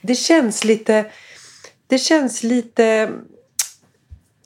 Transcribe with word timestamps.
Det 0.00 0.14
känns 0.14 0.64
lite... 0.64 1.06
Det 1.86 1.98
känns 1.98 2.42
lite... 2.42 3.10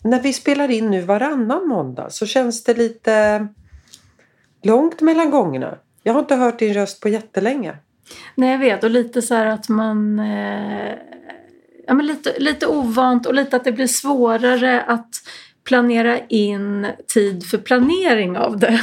När 0.04 0.20
vi 0.20 0.32
spelar 0.32 0.70
in 0.70 0.90
nu 0.90 1.00
varannan 1.00 1.68
måndag 1.68 2.10
så 2.10 2.26
känns 2.26 2.64
det 2.64 2.74
lite 2.74 3.46
långt 4.62 5.00
mellan 5.00 5.30
gångerna. 5.30 5.78
Jag 6.02 6.12
har 6.12 6.20
inte 6.20 6.34
hört 6.34 6.58
din 6.58 6.74
röst 6.74 7.00
på 7.00 7.08
jättelänge. 7.08 7.76
Nej, 8.34 8.50
jag 8.50 8.58
vet. 8.58 8.84
Och 8.84 8.90
lite 8.90 9.22
så 9.22 9.34
här 9.34 9.46
att 9.46 9.68
man... 9.68 10.18
Eh, 10.18 10.94
ja, 11.86 11.94
men 11.94 12.06
lite, 12.06 12.34
lite 12.38 12.66
ovant 12.66 13.26
och 13.26 13.34
lite 13.34 13.56
att 13.56 13.64
det 13.64 13.72
blir 13.72 13.86
svårare 13.86 14.82
att 14.82 15.10
planera 15.64 16.18
in 16.18 16.86
tid 17.06 17.46
för 17.46 17.58
planering 17.58 18.36
av 18.36 18.58
det. 18.58 18.80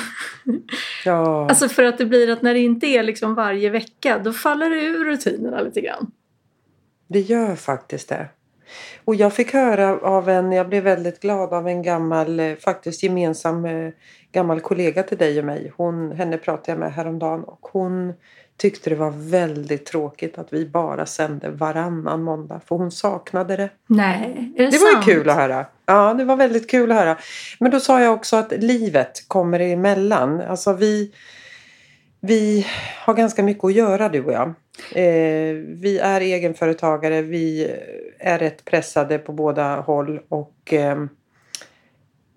Ja. 1.06 1.50
Alltså 1.50 1.70
för 1.70 1.84
att 1.84 1.98
det 1.98 2.06
blir 2.06 2.30
att 2.30 2.42
när 2.42 2.54
det 2.54 2.60
inte 2.60 2.88
är 2.88 3.04
liksom 3.04 3.36
varje 3.36 3.70
vecka 3.70 4.20
då 4.24 4.34
faller 4.34 4.70
det 4.70 4.82
ur 4.82 5.06
rutinerna 5.06 5.62
lite 5.62 5.82
grann. 5.82 6.12
Det 7.10 7.20
gör 7.20 7.56
faktiskt 7.56 8.10
det. 8.10 8.28
Och 9.06 9.16
jag 9.16 9.34
fick 9.34 9.54
höra 9.54 10.00
av 10.00 10.30
en, 10.30 10.52
jag 10.52 10.70
blev 10.70 10.84
väldigt 10.84 11.20
glad 11.20 11.54
av 11.54 11.68
en 11.68 11.82
gammal, 11.82 12.40
eh, 12.40 12.56
faktiskt 12.56 13.04
gemensam 13.04 13.66
eh, 13.66 13.90
gammal 14.32 14.60
kollega 14.62 15.04
till 15.04 15.18
dig 15.18 15.40
och 15.40 15.46
mig. 15.46 15.72
Hon, 15.78 16.12
henne 16.12 16.38
pratade 16.38 16.72
jag 16.72 16.80
med 16.80 16.94
häromdagen 16.94 17.44
och 17.44 17.68
hon 17.72 18.14
tyckte 18.58 18.90
det 18.90 18.96
var 18.96 19.12
väldigt 19.12 19.86
tråkigt 19.86 20.38
att 20.38 20.54
vi 20.54 20.66
bara 20.66 21.06
sände 21.06 21.50
varannan 21.50 22.24
måndag. 22.24 22.62
För 22.68 22.76
hon 22.76 22.92
saknade 22.92 23.58
det. 23.58 23.70
Nej, 23.88 24.54
är 24.58 24.64
det, 24.64 24.70
Det 24.70 24.78
var 24.78 24.94
sant? 24.94 25.08
ju 25.08 25.14
kul 25.14 25.30
att 25.30 25.36
höra. 25.36 25.66
Ja, 25.86 26.14
det 26.14 26.26
var 26.26 26.36
väldigt 26.36 26.70
kul 26.72 26.92
att 26.92 26.98
höra. 26.98 27.18
Men 27.60 27.72
då 27.72 27.80
sa 27.80 28.02
jag 28.02 28.14
också 28.14 28.36
att 28.36 28.52
livet 28.52 29.24
kommer 29.28 29.60
emellan. 29.60 30.42
Alltså 30.42 30.74
vi, 30.74 31.12
vi 32.22 32.68
har 33.06 33.14
ganska 33.14 33.44
mycket 33.44 33.64
att 33.64 33.74
göra 33.74 34.10
du 34.10 34.24
och 34.24 34.34
jag. 34.34 34.48
Eh, 34.92 35.56
vi 35.56 36.00
är 36.02 36.22
egenföretagare. 36.22 37.22
Vi 37.22 37.76
är 38.20 38.40
rätt 38.40 38.66
pressade 38.66 39.18
på 39.18 39.34
båda 39.34 39.76
håll. 39.76 40.20
Och 40.30 40.74
eh, 40.74 41.06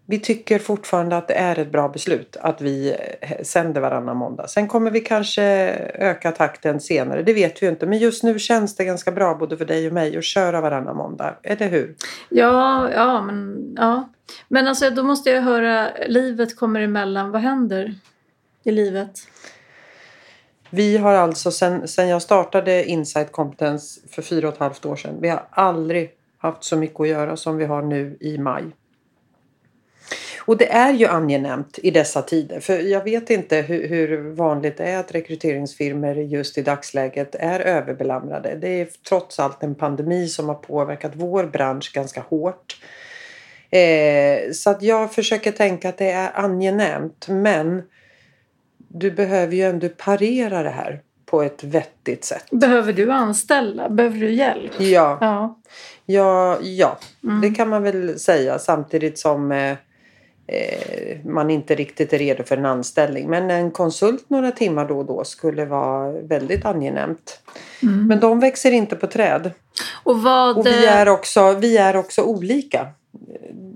vi 0.06 0.18
tycker 0.18 0.58
fortfarande 0.58 1.16
att 1.16 1.28
det 1.28 1.34
är 1.34 1.58
ett 1.58 1.72
bra 1.72 1.88
beslut 1.88 2.36
att 2.40 2.60
vi 2.60 2.96
sänder 3.42 3.80
varannan 3.80 4.16
måndag. 4.16 4.48
Sen 4.48 4.68
kommer 4.68 4.90
vi 4.90 5.00
kanske 5.00 5.42
öka 5.94 6.32
takten 6.32 6.80
senare. 6.80 7.22
Det 7.22 7.32
vet 7.32 7.62
vi 7.62 7.66
ju 7.66 7.72
inte. 7.72 7.86
Men 7.86 7.98
just 7.98 8.22
nu 8.22 8.38
känns 8.38 8.76
det 8.76 8.84
ganska 8.84 9.12
bra 9.12 9.34
både 9.34 9.56
för 9.56 9.64
dig 9.64 9.86
och 9.86 9.92
mig 9.92 10.16
att 10.16 10.24
köra 10.24 10.60
varannan 10.60 10.96
måndag. 10.96 11.36
Eller 11.42 11.68
hur? 11.68 11.94
Ja, 12.28 12.90
ja, 12.92 13.22
men, 13.22 13.74
ja. 13.76 14.08
men 14.48 14.68
alltså, 14.68 14.90
då 14.90 15.02
måste 15.02 15.30
jag 15.30 15.42
höra, 15.42 15.88
livet 16.08 16.56
kommer 16.56 16.80
emellan. 16.80 17.30
Vad 17.30 17.40
händer 17.40 17.94
i 18.64 18.70
livet? 18.70 19.10
Vi 20.74 20.96
har 20.96 21.14
alltså 21.14 21.50
sen, 21.50 21.88
sen 21.88 22.08
jag 22.08 22.22
startade 22.22 22.84
Insight 22.84 23.32
Competence 23.32 24.00
för 24.10 24.22
fyra 24.22 24.48
och 24.48 24.54
ett 24.54 24.60
halvt 24.60 24.86
år 24.86 24.96
sedan. 24.96 25.18
Vi 25.20 25.28
har 25.28 25.46
aldrig 25.50 26.10
haft 26.38 26.64
så 26.64 26.76
mycket 26.76 27.00
att 27.00 27.08
göra 27.08 27.36
som 27.36 27.56
vi 27.56 27.64
har 27.64 27.82
nu 27.82 28.16
i 28.20 28.38
maj. 28.38 28.64
Och 30.38 30.56
det 30.56 30.72
är 30.72 30.92
ju 30.92 31.06
angenämt 31.06 31.78
i 31.82 31.90
dessa 31.90 32.22
tider. 32.22 32.60
För 32.60 32.78
jag 32.78 33.04
vet 33.04 33.30
inte 33.30 33.56
hur, 33.56 33.88
hur 33.88 34.30
vanligt 34.30 34.76
det 34.76 34.84
är 34.84 35.00
att 35.00 35.12
rekryteringsfirmor 35.12 36.16
just 36.16 36.58
i 36.58 36.62
dagsläget 36.62 37.34
är 37.34 37.60
överbelamrade. 37.60 38.54
Det 38.60 38.68
är 38.68 38.88
trots 39.08 39.40
allt 39.40 39.62
en 39.62 39.74
pandemi 39.74 40.28
som 40.28 40.48
har 40.48 40.54
påverkat 40.54 41.12
vår 41.14 41.44
bransch 41.44 41.92
ganska 41.94 42.20
hårt. 42.20 42.80
Eh, 43.70 44.52
så 44.52 44.70
att 44.70 44.82
jag 44.82 45.12
försöker 45.12 45.52
tänka 45.52 45.88
att 45.88 45.98
det 45.98 46.10
är 46.10 46.30
angenämt. 46.34 47.28
Men 47.28 47.82
du 48.94 49.10
behöver 49.10 49.54
ju 49.54 49.62
ändå 49.62 49.88
parera 49.88 50.62
det 50.62 50.70
här 50.70 51.00
på 51.26 51.42
ett 51.42 51.64
vettigt 51.64 52.24
sätt. 52.24 52.44
Behöver 52.50 52.92
du 52.92 53.12
anställa? 53.12 53.88
Behöver 53.88 54.18
du 54.18 54.30
hjälp? 54.30 54.72
Ja, 54.78 55.18
Ja. 55.20 55.58
ja, 56.06 56.58
ja. 56.62 56.98
Mm. 57.24 57.40
det 57.40 57.50
kan 57.50 57.68
man 57.68 57.82
väl 57.82 58.18
säga 58.18 58.58
samtidigt 58.58 59.18
som 59.18 59.52
eh, 59.52 59.70
eh, 60.46 61.18
man 61.24 61.50
inte 61.50 61.74
riktigt 61.74 62.12
är 62.12 62.18
redo 62.18 62.44
för 62.44 62.56
en 62.56 62.66
anställning. 62.66 63.30
Men 63.30 63.50
en 63.50 63.70
konsult 63.70 64.30
några 64.30 64.50
timmar 64.50 64.88
då 64.88 64.98
och 64.98 65.04
då 65.04 65.24
skulle 65.24 65.64
vara 65.64 66.12
väldigt 66.12 66.64
angenämt. 66.64 67.40
Mm. 67.82 68.06
Men 68.06 68.20
de 68.20 68.40
växer 68.40 68.72
inte 68.72 68.96
på 68.96 69.06
träd. 69.06 69.50
Och 70.04 70.22
vad... 70.22 70.58
Och 70.58 70.66
vi 70.66 70.86
är 70.86 71.08
också, 71.08 71.52
vi 71.52 71.76
är 71.76 71.96
också 71.96 72.22
olika. 72.22 72.86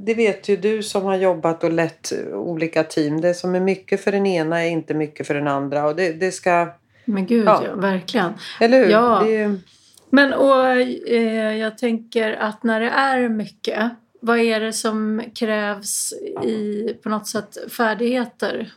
Det 0.06 0.14
vet 0.14 0.48
ju 0.48 0.56
du 0.56 0.82
som 0.82 1.04
har 1.04 1.16
jobbat 1.16 1.64
och 1.64 1.72
lett 1.72 2.12
olika 2.32 2.84
team. 2.84 3.20
Det 3.20 3.34
som 3.34 3.54
är 3.54 3.60
mycket 3.60 4.04
för 4.04 4.12
den 4.12 4.26
ena 4.26 4.64
är 4.64 4.68
inte 4.70 4.94
mycket 4.94 5.26
för 5.26 5.34
den 5.34 5.48
andra. 5.48 5.86
Och 5.86 5.96
det, 5.96 6.12
det 6.12 6.32
ska... 6.32 6.68
Men 7.04 7.26
gud, 7.26 7.46
Ja. 7.46 7.62
ja. 7.66 7.74
verkligen. 7.74 8.32
Eller 8.60 8.78
hur? 8.78 8.90
Ja. 8.90 9.22
Det 9.24 9.54
Men 10.10 10.32
och, 10.32 10.66
eh, 10.66 11.56
jag 11.56 11.78
tänker 11.78 12.32
att 12.32 12.62
när 12.62 12.80
det 12.80 12.88
är 12.88 13.28
mycket, 13.28 13.90
vad 14.20 14.38
är 14.38 14.60
det 14.60 14.72
som 14.72 15.22
krävs 15.34 16.12
i 16.44 16.88
på 17.02 17.08
något 17.08 17.26
sätt 17.28 17.72
färdigheter 17.72 18.72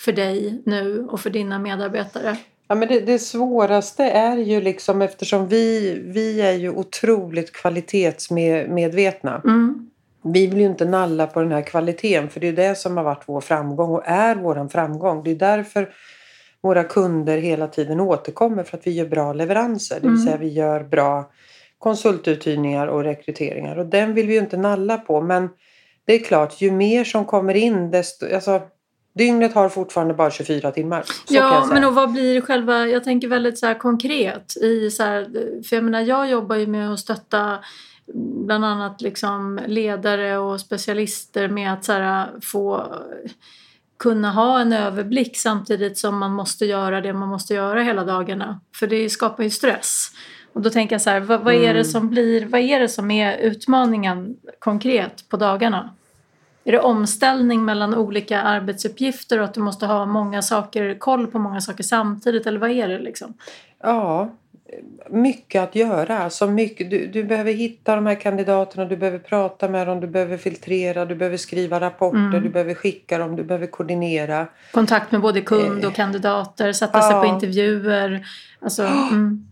för 0.00 0.12
dig 0.12 0.62
nu 0.66 1.06
och 1.10 1.20
för 1.20 1.30
dina 1.30 1.58
medarbetare? 1.58 2.36
Ja, 2.68 2.74
men 2.74 2.88
det, 2.88 3.00
det 3.00 3.18
svåraste 3.18 4.04
är 4.04 4.36
ju 4.36 4.60
liksom 4.60 5.02
eftersom 5.02 5.48
vi, 5.48 5.98
vi 6.04 6.40
är 6.40 6.52
ju 6.52 6.70
otroligt 6.70 7.52
kvalitetsmedvetna. 7.52 9.40
Mm. 9.44 9.90
Vi 10.32 10.46
vill 10.46 10.60
ju 10.60 10.66
inte 10.66 10.84
nalla 10.84 11.26
på 11.26 11.40
den 11.40 11.52
här 11.52 11.62
kvaliteten 11.62 12.30
för 12.30 12.40
det 12.40 12.48
är 12.48 12.52
det 12.52 12.74
som 12.74 12.96
har 12.96 13.04
varit 13.04 13.22
vår 13.26 13.40
framgång 13.40 13.90
och 13.90 14.02
är 14.06 14.34
vår 14.36 14.68
framgång. 14.68 15.22
Det 15.24 15.30
är 15.30 15.34
därför 15.34 15.88
våra 16.62 16.84
kunder 16.84 17.38
hela 17.38 17.66
tiden 17.66 18.00
återkommer 18.00 18.62
för 18.62 18.76
att 18.76 18.86
vi 18.86 18.90
gör 18.90 19.06
bra 19.06 19.32
leveranser. 19.32 19.94
Det 19.94 20.00
vill 20.00 20.10
Mm. 20.10 20.26
säga 20.26 20.36
vi 20.36 20.48
gör 20.48 20.84
bra 20.84 21.30
konsultuthyrningar 21.78 22.86
och 22.86 23.04
rekryteringar 23.04 23.76
och 23.78 23.86
den 23.86 24.14
vill 24.14 24.26
vi 24.26 24.32
ju 24.34 24.40
inte 24.40 24.56
nalla 24.56 24.98
på. 24.98 25.20
Men 25.20 25.48
det 26.06 26.14
är 26.14 26.18
klart, 26.18 26.60
ju 26.60 26.70
mer 26.70 27.04
som 27.04 27.24
kommer 27.24 27.54
in 27.54 27.90
desto... 27.90 28.34
Alltså, 28.34 28.60
dygnet 29.14 29.54
har 29.54 29.68
fortfarande 29.68 30.14
bara 30.14 30.30
24 30.30 30.70
timmar. 30.70 31.04
Ja, 31.28 31.68
men 31.72 31.84
och 31.84 31.94
vad 31.94 32.12
blir 32.12 32.40
själva, 32.40 32.86
jag 32.86 33.04
tänker 33.04 33.28
väldigt 33.28 33.58
så 33.58 33.74
konkret 33.74 34.56
i 34.56 34.90
så 34.90 35.02
här, 35.02 35.24
för 35.68 35.76
jag 35.76 35.84
menar 35.84 36.00
jag 36.00 36.30
jobbar 36.30 36.56
ju 36.56 36.66
med 36.66 36.92
att 36.92 36.98
stötta 36.98 37.58
bland 38.14 38.64
annat 38.64 39.00
liksom 39.00 39.60
ledare 39.66 40.38
och 40.38 40.60
specialister 40.60 41.48
med 41.48 41.72
att 41.72 41.84
så 41.84 41.92
här, 41.92 42.28
få 42.42 42.86
kunna 43.98 44.30
ha 44.30 44.60
en 44.60 44.72
överblick 44.72 45.36
samtidigt 45.36 45.98
som 45.98 46.18
man 46.18 46.32
måste 46.32 46.66
göra 46.66 47.00
det 47.00 47.12
man 47.12 47.28
måste 47.28 47.54
göra 47.54 47.82
hela 47.82 48.04
dagarna. 48.04 48.60
För 48.74 48.86
det 48.86 49.10
skapar 49.10 49.44
ju 49.44 49.50
stress. 49.50 50.10
Och 50.52 50.62
då 50.62 50.70
tänker 50.70 50.94
jag 50.94 51.02
så 51.02 51.10
här, 51.10 51.20
vad, 51.20 51.40
vad 51.40 51.54
är 51.54 51.60
det 51.60 51.70
Mm. 51.70 51.84
som 51.84 52.08
blir, 52.08 52.46
vad 52.46 52.60
är 52.60 52.80
det 52.80 52.88
som 52.88 53.10
är 53.10 53.36
utmaningen 53.36 54.36
konkret 54.58 55.28
på 55.28 55.36
dagarna? 55.36 55.90
Är 56.64 56.72
det 56.72 56.80
omställning 56.80 57.64
mellan 57.64 57.94
olika 57.94 58.42
arbetsuppgifter 58.42 59.38
och 59.38 59.44
att 59.44 59.54
du 59.54 59.60
måste 59.60 59.86
ha 59.86 60.06
många 60.06 60.42
saker, 60.42 60.98
koll 60.98 61.26
på 61.26 61.38
många 61.38 61.60
saker 61.60 61.84
samtidigt 61.84 62.46
eller 62.46 62.58
vad 62.58 62.70
är 62.70 62.88
det 62.88 62.98
liksom? 62.98 63.34
Ja, 63.82 64.30
mycket 65.10 65.62
att 65.62 65.74
göra. 65.74 66.18
Alltså 66.18 66.46
mycket, 66.46 66.90
du, 66.90 67.06
du 67.06 67.24
behöver 67.24 67.52
hitta 67.52 67.94
de 67.94 68.06
här 68.06 68.14
kandidaterna, 68.14 68.84
du 68.84 68.96
behöver 68.96 69.18
prata 69.18 69.68
med 69.68 69.86
dem, 69.86 70.00
du 70.00 70.06
behöver 70.06 70.36
filtrera, 70.36 71.04
du 71.04 71.14
behöver 71.14 71.36
skriva 71.36 71.80
rapporter, 71.80 72.18
Mm. 72.18 72.42
du 72.42 72.48
behöver 72.48 72.74
skicka 72.74 73.18
dem, 73.18 73.36
du 73.36 73.44
behöver 73.44 73.66
koordinera. 73.66 74.46
Kontakt 74.72 75.12
med 75.12 75.20
både 75.20 75.40
kund 75.40 75.84
och 75.84 75.94
kandidater, 75.94 76.72
sätta 76.72 77.02
sig 77.02 77.12
Ja. 77.12 77.20
på 77.22 77.26
intervjuer. 77.26 78.26
Alltså, 78.60 78.82
mm. 78.82 79.46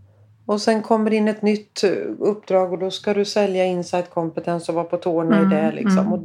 Och 0.46 0.60
sen 0.60 0.82
kommer 0.82 1.12
in 1.12 1.28
ett 1.28 1.42
nytt 1.42 1.84
eh, 1.84 1.90
uppdrag 2.18 2.72
och 2.72 2.78
då 2.78 2.90
ska 2.90 3.14
du 3.14 3.24
sälja 3.24 3.64
insight 3.64 4.10
kompetens 4.10 4.68
och 4.68 4.74
vara 4.74 4.84
på 4.84 4.96
tårna 4.96 5.38
Mm, 5.38 5.52
i 5.52 5.54
det. 5.54 5.72
Liksom. 5.72 5.98
mm. 5.98 6.12
Och, 6.12 6.20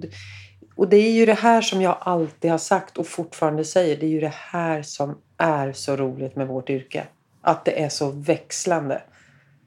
och 0.75 0.89
det 0.89 0.97
är 0.97 1.11
ju 1.11 1.25
det 1.25 1.33
här 1.39 1.61
som 1.61 1.81
jag 1.81 1.97
alltid 1.99 2.51
har 2.51 2.57
sagt 2.57 2.97
och 2.97 3.07
fortfarande 3.07 3.65
säger. 3.65 3.97
Det 3.97 4.05
är 4.05 4.09
ju 4.09 4.19
det 4.19 4.33
här 4.35 4.81
som 4.81 5.17
är 5.37 5.71
så 5.73 5.95
roligt 5.95 6.35
med 6.35 6.47
vårt 6.47 6.69
yrke. 6.69 7.03
Att 7.49 7.65
det 7.65 7.83
är 7.83 7.89
så 7.89 8.11
växlande. 8.11 9.01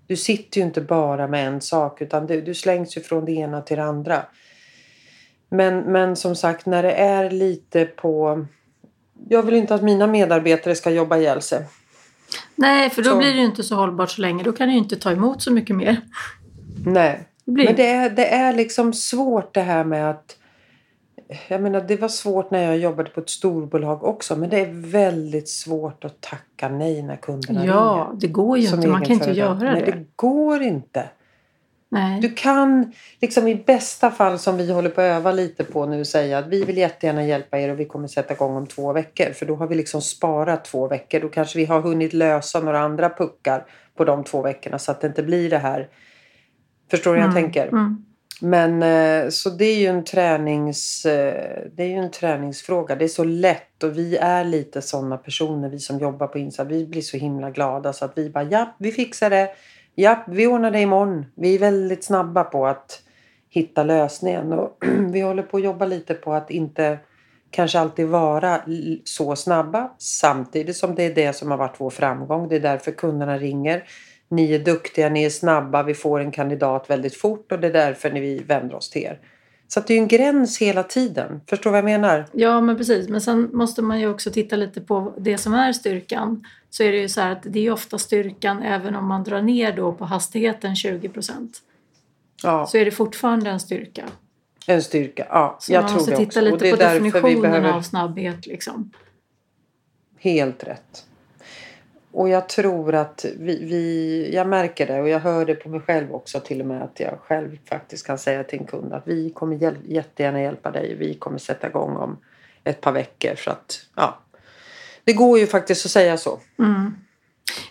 Du 0.07 0.17
sitter 0.17 0.61
ju 0.61 0.67
inte 0.67 0.81
bara 0.81 1.29
med 1.29 1.47
en 1.47 1.61
sak 1.61 2.01
utan 2.01 2.27
du, 2.27 2.41
du 2.41 2.55
slängs 2.55 2.97
ju 2.97 3.01
från 3.01 3.25
det 3.25 3.33
ena 3.33 3.61
till 3.63 3.77
det 3.77 3.85
andra. 3.85 4.23
Men, 5.49 5.79
men 5.79 6.17
som 6.17 6.37
sagt 6.37 6.67
när 6.67 6.83
det 6.83 6.93
är 6.93 7.31
lite 7.31 7.85
på... 7.85 8.47
Jag 9.29 9.43
vill 9.43 9.55
inte 9.55 9.75
att 9.75 9.83
mina 9.83 10.07
medarbetare 10.07 10.75
ska 10.75 10.91
jobba 10.91 11.17
ihjäl 11.17 11.43
sig. 11.43 11.65
Nej, 12.55 12.91
för 12.91 13.03
då 13.03 13.11
Så. 13.11 13.17
blir 13.17 13.33
det 13.33 13.39
ju 13.39 13.45
inte 13.45 13.63
så 13.63 13.75
hållbart 13.75 14.11
så 14.11 14.21
länge. 14.21 14.45
Då 14.45 14.53
kan 14.53 14.69
du 14.69 14.73
ju 14.73 14.79
inte 14.79 14.97
ta 14.97 15.13
emot 15.13 15.43
så 15.43 15.53
mycket 15.53 15.77
mer. 15.77 16.01
Nej. 16.87 17.29
Det 17.45 17.53
blir... 17.53 17.65
Men 17.65 17.77
det 17.77 17.87
är, 17.87 18.11
det 18.11 18.27
är 18.27 18.53
liksom 18.53 18.93
svårt 18.93 19.55
det 19.55 19.61
här 19.61 19.85
med 19.85 20.11
att... 20.11 20.37
Jag 21.49 21.63
menar 21.63 21.81
det 21.81 21.97
var 21.97 22.09
svårt 22.09 22.51
när 22.51 22.65
jag 22.65 22.79
jobbade 22.79 23.11
på 23.11 23.21
ett 23.21 23.31
storbolag 23.31 24.05
också. 24.05 24.37
Men 24.37 24.51
det 24.51 24.61
är 24.61 24.71
väldigt 24.73 25.49
svårt 25.49 26.05
att 26.05 26.21
tacka 26.21 26.69
nej 26.69 27.03
när 27.03 27.17
kunderna 27.17 27.67
Ja, 27.67 28.07
ringer. 28.11 28.21
det 28.21 28.27
går 28.27 28.59
ju 28.59 28.69
inte. 28.69 28.89
Man 28.89 29.05
kan 29.05 29.13
inte 29.13 29.31
göra 29.31 29.55
det. 29.55 29.73
Nej, 29.73 29.83
det 29.87 30.05
går 30.17 30.63
inte. 30.63 31.09
Nej. 31.89 32.21
Du 32.21 32.33
kan 32.35 32.93
liksom 33.21 33.49
i 33.49 33.55
bästa 33.55 34.11
fall 34.11 34.39
som 34.39 34.57
vi 34.57 34.73
håller 34.73 34.91
på 34.91 35.01
att 35.01 35.05
öva 35.05 35.33
lite 35.33 35.65
på 35.65 35.87
nu 35.87 36.05
säga 36.05 36.39
att 36.39 36.47
vi 36.47 36.65
vill 36.65 36.77
jättegärna 36.77 37.25
hjälpa 37.25 37.59
er 37.61 37.69
och 37.69 37.81
vi 37.81 37.85
kommer 37.85 38.09
sätta 38.09 38.35
igång 38.35 38.57
om 38.57 38.67
två 38.67 38.93
veckor. 38.93 39.33
För 39.33 39.47
då 39.47 39.57
har 39.57 39.67
vi 39.67 39.75
liksom 39.75 40.03
sparat 40.03 40.65
två 40.65 40.89
veckor. 40.89 41.21
Då 41.21 41.29
kanske 41.29 41.59
vi 41.59 41.65
har 41.65 41.81
hunnit 41.81 42.13
lösa 42.13 42.61
några 42.61 42.81
andra 42.81 43.11
puckar 43.11 43.65
på 43.97 44.05
de 44.05 44.25
två 44.25 44.43
veckorna 44.43 44.79
så 44.79 44.91
att 44.91 45.01
det 45.01 45.07
inte 45.07 45.23
blir 45.23 45.51
det 45.51 45.59
här. 45.59 45.89
Förstår 46.91 47.15
du 47.15 47.21
hur 47.21 47.27
jag 47.27 47.35
tänker? 47.35 47.69
Mm. 47.69 48.05
Men 48.45 48.83
eh, 48.83 49.31
så 49.31 49.51
det 49.51 49.65
är 49.65 49.79
ju 49.79 49.87
en 49.87 50.05
tränings, 50.05 51.07
eh, 51.07 51.63
det 51.75 51.83
är 51.83 51.89
ju 51.89 51.95
en 51.97 52.11
träningsfråga. 52.11 52.97
Det 52.97 53.05
är 53.05 53.09
så 53.09 53.25
lätt 53.25 53.83
och 53.83 53.99
vi 53.99 54.17
är 54.17 54.45
lite 54.45 54.83
sådana 54.83 55.17
personer 55.17 55.69
vi 55.69 55.79
som 55.79 55.99
jobbar 55.99 56.27
på 56.27 56.39
Insta. 56.39 56.65
Vi 56.65 56.87
blir 56.87 57.03
så 57.03 57.17
himla 57.17 57.51
glada 57.51 57.93
så 57.93 58.05
att 58.05 58.19
vi 58.19 58.31
bara 58.31 58.45
ja, 58.45 58.75
vi 58.79 58.93
fixar 58.93 59.31
det. 59.31 59.51
Ja, 59.95 60.25
vi 60.29 60.47
ordnar 60.47 60.71
det 60.71 60.81
imorgon. 60.81 61.27
Vi 61.35 61.55
är 61.55 61.59
väldigt 61.59 62.05
snabba 62.05 62.45
på 62.45 62.67
att 62.67 63.03
hitta 63.49 63.83
lösningen 63.83 64.53
och 64.53 64.85
vi 65.11 65.21
håller 65.21 65.43
på 65.43 65.57
att 65.57 65.65
jobba 65.65 65.85
lite 65.85 66.15
på 66.15 66.33
att 66.33 66.51
inte 66.51 66.99
kanske 67.51 67.79
alltid 67.79 68.07
vara 68.07 68.61
så 69.05 69.37
snabba 69.37 69.91
samtidigt 69.99 70.77
som 70.77 70.95
det 70.95 71.03
är 71.03 71.15
det 71.15 71.33
som 71.33 71.51
har 71.51 71.59
varit 71.59 71.77
vår 71.79 71.91
framgång. 71.91 72.49
Det 72.49 72.57
är 72.57 72.61
därför 72.61 72.93
kunderna 72.93 73.39
ringer. 73.39 73.85
Ni 74.33 74.53
är 74.55 74.59
duktiga, 74.59 75.09
ni 75.09 75.25
är 75.25 75.31
snabba, 75.31 75.83
vi 75.83 75.95
får 75.95 76.21
en 76.21 76.31
kandidat 76.31 76.91
väldigt 76.91 77.17
fort 77.17 77.53
och 77.53 77.59
det 77.61 77.67
är 77.67 77.73
därför 77.73 78.11
vi 78.11 78.39
vänder 78.39 78.75
oss 78.77 78.91
till 78.91 79.03
er. 79.03 79.21
Så 79.69 79.81
det 79.81 79.93
är 79.93 79.97
ju 79.97 80.03
en 80.03 80.09
gräns 80.09 80.59
hela 80.59 80.83
tiden. 80.83 81.41
Förstår 81.47 81.71
du 81.71 81.73
vad 81.73 81.79
jag 81.79 82.01
menar? 82.01 82.27
Ja, 82.33 82.61
men 82.61 82.77
precis. 82.77 83.09
Men 83.09 83.21
sen 83.21 83.49
måste 83.53 83.83
man 83.83 84.01
ju 84.01 84.09
också 84.11 84.31
titta 84.31 84.57
lite 84.57 84.81
på 84.81 85.15
det 85.19 85.39
som 85.39 85.55
är 85.55 85.73
styrkan. 85.73 86.45
Så 86.71 86.83
är 86.83 86.93
det 86.93 86.99
ju 86.99 87.09
så 87.09 87.21
här 87.21 87.33
att 87.33 87.43
det 87.43 87.67
är 87.67 87.73
ofta 87.73 87.99
styrkan 87.99 88.63
även 88.63 88.97
om 88.97 89.07
man 89.07 89.25
drar 89.25 89.43
ner 89.43 89.77
då 89.77 89.93
på 89.93 90.05
hastigheten 90.05 90.77
20 90.77 91.09
procent. 91.09 91.59
Ja, 92.43 92.67
Så 92.67 92.77
är 92.79 92.85
det 92.85 92.91
fortfarande 92.91 93.51
en 93.51 93.61
styrka. 93.61 94.05
en 94.67 94.83
styrka. 94.83 95.27
Ja, 95.29 95.57
Så 95.61 95.73
jag 95.73 95.81
man 95.81 95.89
tror 95.89 95.99
måste 95.99 96.11
det 96.11 96.17
titta 96.17 96.29
också. 96.29 96.41
lite 96.41 96.55
och 96.55 96.79
det 96.79 96.85
är 96.85 96.89
på 96.89 96.95
definitionen 96.95 97.43
behöver... 97.43 97.73
av 97.73 97.83
snabbhet 97.83 98.47
liksom. 98.47 98.91
Helt 100.19 100.65
rätt. 100.65 101.07
Och 102.13 102.29
jag 102.29 102.49
tror 102.49 102.95
att 102.95 103.25
vi, 103.39 103.65
vi, 103.65 104.31
jag 104.35 104.49
märker 104.49 104.87
det 104.87 105.01
och 105.01 105.09
jag 105.09 105.21
hör 105.21 105.45
det 105.45 105.55
på 105.55 105.69
mig 105.69 105.81
själv 105.81 106.15
också 106.15 106.41
till 106.41 106.61
och 106.61 106.67
med 106.67 106.83
att 106.83 107.01
jag 107.01 107.19
själv 107.21 107.59
faktiskt 107.69 108.07
kan 108.07 108.19
säga 108.19 108.45
till 108.45 108.59
en 108.59 108.67
kund 108.67 108.93
att 108.93 109.03
vi 109.07 109.31
kommer 109.31 109.57
hjäl- 109.57 109.85
jättegärna 109.85 110.43
hjälpa 110.43 110.71
dig. 110.71 110.95
Vi 110.95 111.15
kommer 111.15 111.39
sätta 111.39 111.69
igång 111.69 111.97
om 111.97 112.17
ett 112.65 112.81
par 112.81 112.93
veckor 112.93 113.35
för 113.35 113.51
att 113.51 113.87
ja, 113.97 114.19
det 115.05 115.13
går 115.13 115.39
ju 115.39 115.47
faktiskt 115.47 115.87
att 115.87 115.93
säga 115.93 116.17
så. 116.17 116.41
Mm. 116.59 116.95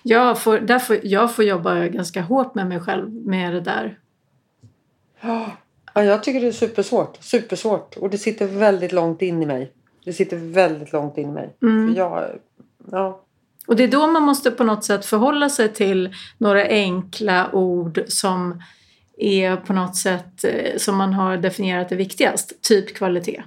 Jag, 0.03 0.41
får, 0.41 0.59
därför, 0.59 0.99
jag 1.03 1.35
får 1.35 1.45
jobba 1.45 1.87
ganska 1.87 2.21
hårt 2.21 2.55
med 2.55 2.67
mig 2.67 2.79
själv 2.79 3.11
med 3.11 3.53
det 3.53 3.61
där. 3.61 3.99
Ja, 5.21 6.03
jag 6.03 6.23
tycker 6.23 6.41
det 6.41 6.47
är 6.47 6.51
supersvårt. 6.51 7.17
Supersvårt. 7.19 7.97
Och 7.97 8.09
det 8.09 8.17
sitter 8.17 8.47
väldigt 8.47 8.91
långt 8.91 9.21
in 9.21 9.43
i 9.43 9.45
mig. 9.45 9.71
Det 10.05 10.13
sitter 10.13 10.37
väldigt 10.37 10.93
långt 10.93 11.17
in 11.17 11.29
i 11.29 11.31
mig. 11.31 11.55
Mm. 11.61 11.87
För 11.87 11.99
jag, 11.99 12.29
ja, 12.91 13.21
Och 13.71 13.77
det 13.77 13.83
är 13.83 13.87
då 13.87 14.07
man 14.07 14.23
måste 14.23 14.51
på 14.51 14.63
något 14.63 14.83
sätt 14.83 15.05
förhålla 15.05 15.49
sig 15.49 15.73
till 15.73 16.15
några 16.37 16.67
enkla 16.67 17.51
ord 17.51 18.03
som 18.07 18.63
är 19.17 19.55
på 19.55 19.73
något 19.73 19.95
sätt 19.95 20.43
eh, 20.43 20.77
som 20.77 20.97
man 20.97 21.13
har 21.13 21.37
definierat 21.37 21.91
är 21.91 21.95
viktigast. 21.95 22.61
Typ 22.61 22.95
kvalitet. 22.95 23.43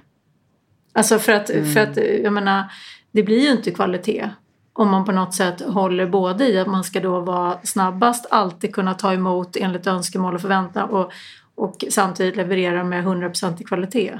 Alltså 0.93 1.19
för 1.19 1.31
att, 1.31 1.47
för 1.47 1.79
att 1.79 1.97
eh, 1.97 2.03
jag 2.03 2.33
menar, 2.33 2.63
det 3.11 3.23
blir 3.23 3.39
ju 3.39 3.51
inte 3.51 3.71
kvalitet 3.71 4.29
om 4.73 4.89
man 4.89 5.05
på 5.05 5.11
något 5.11 5.33
sätt 5.33 5.61
håller 5.61 6.07
både 6.07 6.47
i 6.47 6.59
att 6.59 6.67
man 6.67 6.83
ska 6.83 6.99
då 6.99 7.19
vara 7.19 7.57
snabbast, 7.63 8.25
alltid 8.29 8.75
kunna 8.75 8.93
ta 8.93 9.13
emot 9.13 9.55
enligt 9.55 9.87
önskemål 9.87 10.35
och 10.35 10.41
förväntan 10.41 10.89
och, 10.89 11.11
och 11.55 11.85
samtidigt 11.89 12.35
leverera 12.35 12.83
med 12.83 13.05
100% 13.05 13.61
i 13.61 13.63
kvalitet. 13.63 14.19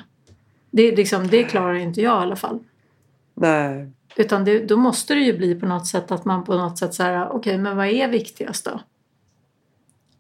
Det, 0.72 0.96
liksom, 0.96 1.28
det 1.28 1.44
klarar 1.44 1.74
inte 1.74 2.02
jag 2.02 2.22
i 2.22 2.24
alla 2.24 2.36
fall. 2.36 2.60
nej. 3.36 3.92
Utan 4.18 4.46
det, 4.46 4.60
då 4.60 4.78
måste 4.78 5.14
det 5.14 5.20
ju 5.20 5.38
bli 5.38 5.56
på 5.56 5.66
något 5.66 5.88
sätt 5.88 6.12
att 6.12 6.26
man 6.26 6.44
på 6.44 6.56
något 6.58 6.78
sätt 6.78 6.94
säger 6.94 7.30
okej 7.30 7.58
men 7.58 7.78
vad 7.78 7.88
är 7.88 8.08
viktigast 8.08 8.66
då? 8.66 8.80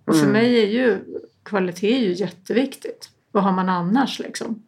Och 0.05 0.15
för 0.15 0.21
Mm. 0.21 0.33
mig 0.33 0.59
är 0.63 0.67
ju 0.67 0.99
kvalitet 1.43 1.95
är 1.95 1.99
ju 1.99 2.13
jätteviktigt. 2.13 3.09
Vad 3.31 3.43
har 3.43 3.51
man 3.51 3.69
annars 3.69 4.19
liksom? 4.19 4.63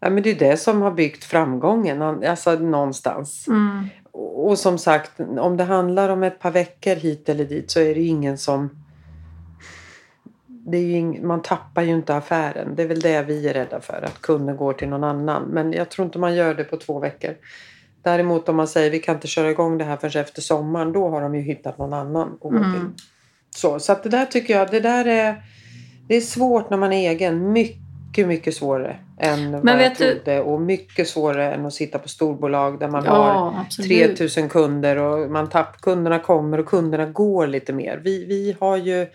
Ja, 0.00 0.10
men 0.10 0.22
det 0.22 0.30
är 0.30 0.50
det 0.50 0.56
som 0.56 0.82
har 0.82 0.90
byggt 0.90 1.24
framgången. 1.24 2.02
Alltså 2.02 2.54
någonstans. 2.54 3.48
Mm. 3.48 3.86
Och 4.10 4.28
och 4.38 4.58
som 4.58 4.78
sagt, 4.78 5.20
om 5.20 5.56
det 5.56 5.64
handlar 5.64 6.08
om 6.08 6.22
ett 6.22 6.40
par 6.40 6.50
veckor 6.50 6.94
hit 6.94 7.28
eller 7.28 7.44
dit 7.44 7.70
så 7.70 7.80
är 7.80 7.94
det 7.94 8.02
ingen 8.02 8.38
som... 8.38 8.70
Det 10.70 10.76
är 10.76 10.96
ing... 10.96 11.26
Man 11.26 11.42
tappar 11.42 11.82
ju 11.82 11.90
inte 11.94 12.16
affären. 12.16 12.74
Det 12.76 12.82
är 12.82 12.86
väl 12.86 13.00
det 13.00 13.22
vi 13.22 13.48
är 13.48 13.54
rädda 13.54 13.80
för. 13.80 14.02
Att 14.04 14.22
kunden 14.22 14.56
går 14.56 14.72
till 14.72 14.88
någon 14.88 15.04
annan. 15.04 15.42
Men 15.42 15.72
jag 15.72 15.88
tror 15.90 16.04
inte 16.06 16.18
man 16.18 16.34
gör 16.34 16.54
det 16.54 16.64
på 16.64 16.76
två 16.76 16.98
veckor. 16.98 17.34
Däremot 18.02 18.48
om 18.48 18.56
man 18.56 18.68
säger 18.68 18.90
vi 18.90 18.98
kan 18.98 19.14
inte 19.14 19.26
köra 19.26 19.50
igång 19.50 19.78
det 19.78 19.84
här 19.84 19.96
förrän 19.96 20.22
efter 20.22 20.42
sommaren. 20.42 20.92
Då 20.92 21.08
har 21.08 21.20
de 21.20 21.34
ju 21.34 21.40
hittat 21.40 21.78
någon 21.78 21.92
annan 21.92 22.32
att 22.32 22.40
gå 22.40 22.48
Mm. 22.48 22.94
Så, 23.56 23.78
så 23.78 23.92
att 23.92 24.02
det 24.02 24.08
där 24.08 24.26
tycker 24.26 24.58
jag, 24.58 24.70
det 24.70 24.80
där 24.80 25.04
är... 25.04 25.42
Det 26.08 26.16
är 26.16 26.20
svårt 26.20 26.70
när 26.70 26.76
man 26.76 26.92
är 26.92 27.10
egen. 27.10 27.52
Mycket, 27.52 28.28
mycket 28.28 28.54
svårare 28.54 28.96
än 29.20 29.52
vad 29.52 29.68
jag 29.68 29.76
vet 29.78 29.98
du- 29.98 30.14
trodde. 30.14 30.40
Och 30.40 30.60
mycket 30.60 31.08
svårare 31.08 31.54
än 31.54 31.66
att 31.66 31.74
sitta 31.74 31.98
på 31.98 32.08
storbolag 32.08 32.80
där 32.80 32.88
man 32.88 33.06
har 33.06 33.16
Ja, 33.16 33.54
absolut. 33.66 33.88
3000 34.16 34.48
kunder 34.48 34.96
och 34.96 35.30
man 35.30 35.48
tapp, 35.48 35.80
kunderna 35.80 36.18
kommer 36.18 36.60
och 36.60 36.66
kunderna 36.66 37.06
går 37.06 37.46
lite 37.46 37.72
mer. 37.72 38.00
Vi, 38.04 38.24
vi 38.24 38.56
har 38.60 38.76
ju, 38.76 39.06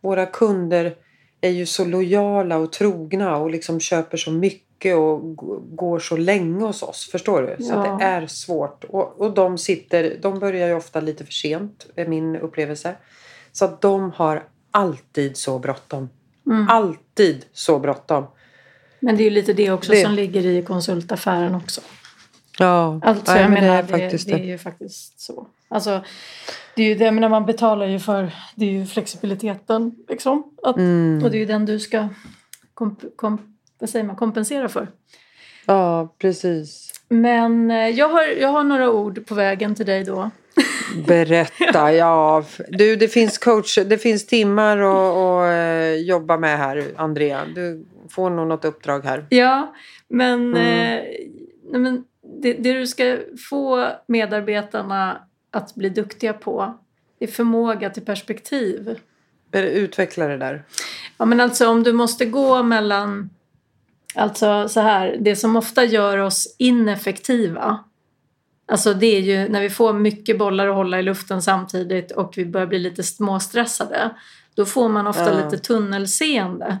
våra 0.00 0.26
kunder 0.26 0.94
är 1.40 1.50
ju 1.50 1.66
så 1.66 1.84
lojala 1.84 2.56
och 2.56 2.72
trogna 2.72 3.36
och 3.36 3.50
liksom 3.50 3.80
köper 3.80 4.16
så 4.16 4.30
mycket 4.30 4.96
och 4.96 5.36
går 5.76 5.98
så 5.98 6.16
länge 6.16 6.64
hos 6.64 6.82
oss. 6.82 7.08
Förstår 7.12 7.42
du? 7.58 7.64
Så 7.64 7.72
Ja. 7.72 7.96
det 7.98 8.04
är 8.04 8.26
svårt. 8.26 8.84
Och, 8.84 9.20
och 9.20 9.34
de 9.34 9.58
sitter, 9.58 10.18
de 10.22 10.38
börjar 10.38 10.68
ju 10.68 10.74
ofta 10.74 11.00
lite 11.00 11.24
för 11.24 11.32
sent, 11.32 11.86
är 11.96 12.06
min 12.06 12.36
upplevelse. 12.36 12.94
Så 13.52 13.64
att 13.64 13.80
de 13.80 14.10
har 14.10 14.44
alltid 14.70 15.36
så 15.36 15.58
bråttom. 15.58 16.08
Mm. 16.46 16.68
Alltid 16.68 17.44
så 17.52 17.78
bråttom. 17.78 18.26
Men 19.00 19.16
det 19.16 19.22
är 19.22 19.24
ju 19.24 19.30
lite 19.30 19.52
det 19.52 19.70
också 19.70 19.92
Det- 19.92 20.02
som 20.02 20.14
ligger 20.14 20.46
i 20.46 20.62
konsultaffären 20.62 21.54
också. 21.54 21.80
Ja, 22.58 23.00
Alltså 23.04 23.32
jag 23.36 23.50
men 23.50 23.50
menar, 23.50 23.66
det 23.68 23.78
är 23.78 23.82
det, 23.82 23.88
faktiskt 23.88 24.28
det 24.28 24.34
är 24.34 24.38
det. 24.38 24.44
ju 24.44 24.58
faktiskt 24.58 25.20
så. 25.20 25.46
Alltså, 25.68 26.04
det 26.74 26.82
är 26.82 26.86
ju 26.88 26.94
det, 26.94 27.04
jag 27.04 27.14
menar, 27.14 27.28
man 27.28 27.46
betalar 27.46 27.86
ju 27.86 27.98
för, 27.98 28.30
det 28.54 28.64
är 28.66 28.70
ju 28.70 28.86
flexibiliteten 28.86 29.94
liksom. 30.08 30.42
Att, 30.62 30.76
Mm. 30.76 31.24
Och 31.24 31.30
det 31.30 31.36
är 31.36 31.40
ju 31.40 31.46
den 31.46 31.66
du 31.66 31.78
ska 31.78 32.08
komp, 32.74 33.16
komp, 33.16 33.40
vad 33.78 33.90
säger 33.90 34.04
man, 34.04 34.16
kompensera 34.16 34.68
för. 34.68 34.88
Ja, 35.66 36.14
precis. 36.18 36.92
Men 37.08 37.70
eh, 37.70 37.88
jag 37.88 38.08
har, 38.08 38.22
jag 38.40 38.48
har 38.48 38.64
några 38.64 38.90
ord 38.90 39.26
på 39.26 39.34
vägen 39.34 39.74
till 39.74 39.86
dig 39.86 40.04
då. 40.04 40.30
Berätta, 41.06 41.92
ja. 41.92 42.44
Du, 42.68 42.96
det 42.96 43.08
finns 43.08 43.38
coach, 43.38 43.78
det 43.86 43.98
finns 43.98 44.26
timmar 44.26 44.78
att 44.78 45.52
eh, 45.52 45.94
jobba 46.06 46.36
med 46.38 46.58
här, 46.58 46.84
Andrea. 46.96 47.40
Du 47.54 47.86
får 48.10 48.30
nog 48.30 48.46
något 48.46 48.64
uppdrag 48.64 49.04
här. 49.04 49.26
Ja, 49.28 49.74
men, 50.08 50.54
Mm. 50.56 50.98
eh, 51.72 51.78
men 51.80 52.04
det, 52.42 52.52
det 52.52 52.72
du 52.72 52.86
ska 52.86 53.18
få 53.50 53.88
medarbetarna 54.06 55.22
att 55.50 55.74
bli 55.74 55.88
duktiga 55.88 56.32
på 56.32 56.78
är 57.20 57.26
förmåga 57.26 57.90
till 57.90 58.04
perspektiv. 58.04 59.00
Utveckla 59.52 60.26
det 60.26 60.36
där. 60.36 60.64
Ja, 61.16 61.24
men 61.24 61.40
alltså 61.40 61.68
om 61.68 61.82
du 61.82 61.92
måste 61.92 62.24
gå 62.24 62.62
mellan... 62.62 63.30
Alltså 64.14 64.68
så 64.68 64.80
här, 64.80 65.16
det 65.20 65.36
som 65.36 65.56
ofta 65.56 65.84
gör 65.84 66.18
oss 66.18 66.56
ineffektiva 66.58 67.84
Alltså 68.72 68.94
det 68.94 69.06
är 69.06 69.20
ju 69.20 69.48
när 69.48 69.60
vi 69.60 69.70
får 69.70 69.92
mycket 69.92 70.38
bollar 70.38 70.68
att 70.68 70.74
hålla 70.74 70.98
i 70.98 71.02
luften 71.02 71.42
samtidigt 71.42 72.10
och 72.12 72.34
vi 72.36 72.46
börjar 72.46 72.66
bli 72.66 72.78
lite 72.78 73.02
småstressade. 73.02 74.10
Då 74.54 74.64
får 74.64 74.88
man 74.88 75.06
ofta 75.06 75.38
Ja. 75.38 75.44
lite 75.44 75.58
tunnelseende. 75.58 76.78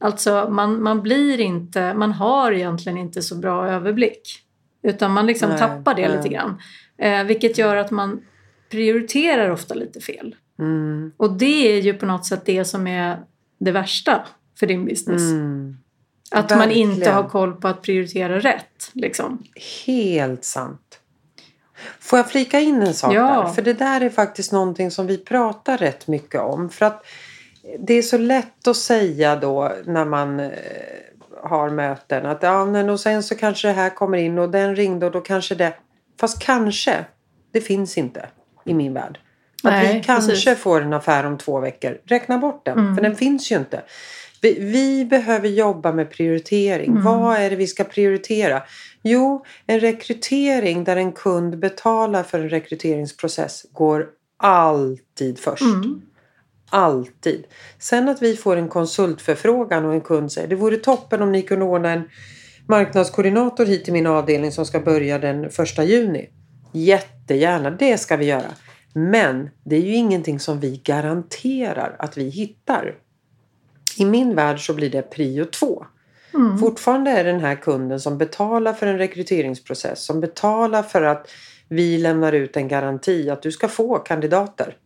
Alltså 0.00 0.48
man, 0.50 0.82
man 0.82 1.02
blir 1.02 1.40
inte, 1.40 1.94
man 1.94 2.12
har 2.12 2.52
egentligen 2.52 2.98
inte 2.98 3.22
så 3.22 3.34
bra 3.34 3.68
överblick. 3.68 4.42
Utan 4.82 5.10
man 5.12 5.26
liksom 5.26 5.48
Nej, 5.50 5.58
tappar 5.58 5.94
det 5.94 6.08
nej. 6.08 6.16
lite 6.16 6.28
grann. 6.28 6.60
Eh, 6.98 7.24
vilket 7.24 7.58
gör 7.58 7.76
att 7.76 7.90
man 7.90 8.20
prioriterar 8.70 9.50
ofta 9.50 9.74
lite 9.74 10.00
fel. 10.00 10.34
Mm. 10.58 11.12
Och 11.16 11.32
det 11.32 11.76
är 11.76 11.80
ju 11.80 11.94
på 11.94 12.06
något 12.06 12.26
sätt 12.26 12.42
det 12.44 12.64
som 12.64 12.86
är 12.86 13.20
det 13.60 13.72
värsta 13.72 14.26
för 14.58 14.66
din 14.66 14.84
business. 14.84 15.22
Mm. 15.22 15.76
Att 16.30 16.50
man 16.50 16.70
inte 16.70 16.88
verkligen. 16.94 17.14
har 17.14 17.28
koll 17.28 17.54
på 17.54 17.68
att 17.68 17.82
prioritera 17.82 18.38
rätt. 18.38 18.90
Liksom. 18.92 19.44
Helt 19.86 20.44
sant. 20.44 20.98
Får 22.00 22.18
jag 22.18 22.30
flika 22.30 22.60
in 22.60 22.82
en 22.82 22.94
sak 22.94 23.14
Ja. 23.14 23.42
där? 23.42 23.52
För 23.52 23.62
det 23.62 23.72
där 23.72 24.00
är 24.00 24.10
faktiskt 24.10 24.52
någonting 24.52 24.90
som 24.90 25.06
vi 25.06 25.18
pratar 25.18 25.78
rätt 25.78 26.06
mycket 26.06 26.40
om. 26.40 26.70
För 26.70 26.86
att 26.86 27.04
det 27.78 27.94
är 27.94 28.02
så 28.02 28.18
lätt 28.18 28.68
att 28.68 28.76
säga 28.76 29.36
då 29.36 29.72
när 29.84 30.04
man 30.04 30.40
eh, 30.40 30.50
har 31.42 31.70
möten 31.70 32.26
att 32.26 32.42
ja, 32.42 32.64
men 32.64 32.90
och 32.90 33.00
sen 33.00 33.22
så 33.22 33.34
kanske 33.34 33.68
det 33.68 33.74
här 33.74 33.90
kommer 33.90 34.18
in 34.18 34.38
och 34.38 34.50
den 34.50 34.76
ringde 34.76 35.06
och 35.06 35.12
då 35.12 35.20
kanske 35.20 35.54
det. 35.54 35.72
Fast 36.20 36.42
kanske, 36.42 37.04
det 37.52 37.60
finns 37.60 37.98
inte 37.98 38.26
i 38.64 38.74
min 38.74 38.94
värld. 38.94 39.18
Att 39.64 39.72
Nej, 39.72 39.94
vi 39.96 40.02
kanske 40.02 40.30
precis. 40.30 40.58
får 40.58 40.80
en 40.80 40.92
affär 40.92 41.26
om 41.26 41.38
två 41.38 41.60
veckor. 41.60 41.98
Räkna 42.04 42.38
bort 42.38 42.64
den, 42.64 42.78
Mm. 42.78 42.94
för 42.96 43.02
den 43.02 43.16
finns 43.16 43.52
ju 43.52 43.56
inte. 43.56 43.82
Vi, 44.40 44.58
vi 44.60 45.04
behöver 45.04 45.48
jobba 45.48 45.92
med 45.92 46.10
prioritering. 46.10 46.90
Mm. 46.90 47.02
Vad 47.04 47.36
är 47.36 47.50
det 47.50 47.56
vi 47.56 47.66
ska 47.66 47.84
prioritera? 47.84 48.62
Jo, 49.02 49.44
en 49.66 49.80
rekrytering 49.80 50.84
där 50.84 50.96
en 50.96 51.12
kund 51.12 51.58
betalar 51.58 52.22
för 52.22 52.38
en 52.40 52.48
rekryteringsprocess 52.48 53.62
går 53.72 54.06
alltid 54.36 55.38
först. 55.38 55.62
Mm. 55.62 56.02
Alltid. 56.74 57.44
Sen 57.78 58.08
att 58.08 58.22
vi 58.22 58.36
får 58.36 58.56
en 58.56 58.68
konsultförfrågan 58.68 59.84
och 59.84 59.92
en 59.92 60.00
kund 60.00 60.32
säger 60.32 60.48
det 60.48 60.54
vore 60.54 60.76
toppen 60.76 61.22
om 61.22 61.32
ni 61.32 61.42
kunde 61.42 61.64
ordna 61.64 61.90
en 61.90 62.02
marknadskoordinator 62.66 63.66
hit 63.66 63.84
till 63.84 63.92
min 63.92 64.06
avdelning 64.06 64.52
som 64.52 64.66
ska 64.66 64.80
börja 64.80 65.18
den 65.18 65.50
första 65.50 65.84
juni. 65.84 66.30
Jättegärna, 66.72 67.70
det 67.70 67.98
ska 67.98 68.16
vi 68.16 68.24
göra. 68.24 68.52
Men 68.94 69.50
det 69.64 69.76
är 69.76 69.80
ju 69.80 69.94
ingenting 69.94 70.40
som 70.40 70.60
vi 70.60 70.80
garanterar 70.84 71.96
att 71.98 72.16
vi 72.16 72.28
hittar. 72.28 72.94
I 73.96 74.04
min 74.04 74.34
värld 74.34 74.66
så 74.66 74.74
blir 74.74 74.90
det 74.90 75.02
prio 75.02 75.44
två. 75.44 75.86
Mm. 76.34 76.58
Fortfarande 76.58 77.10
är 77.10 77.24
det 77.24 77.32
den 77.32 77.40
här 77.40 77.56
kunden 77.56 78.00
som 78.00 78.18
betalar 78.18 78.72
för 78.72 78.86
en 78.86 78.98
rekryteringsprocess, 78.98 80.04
som 80.04 80.20
betalar 80.20 80.82
för 80.82 81.02
att 81.02 81.30
vi 81.68 81.98
lämnar 81.98 82.32
ut 82.32 82.56
en 82.56 82.68
garanti 82.68 83.30
att 83.30 83.42
du 83.42 83.52
ska 83.52 83.68
få 83.68 83.98
kandidater. 83.98 84.76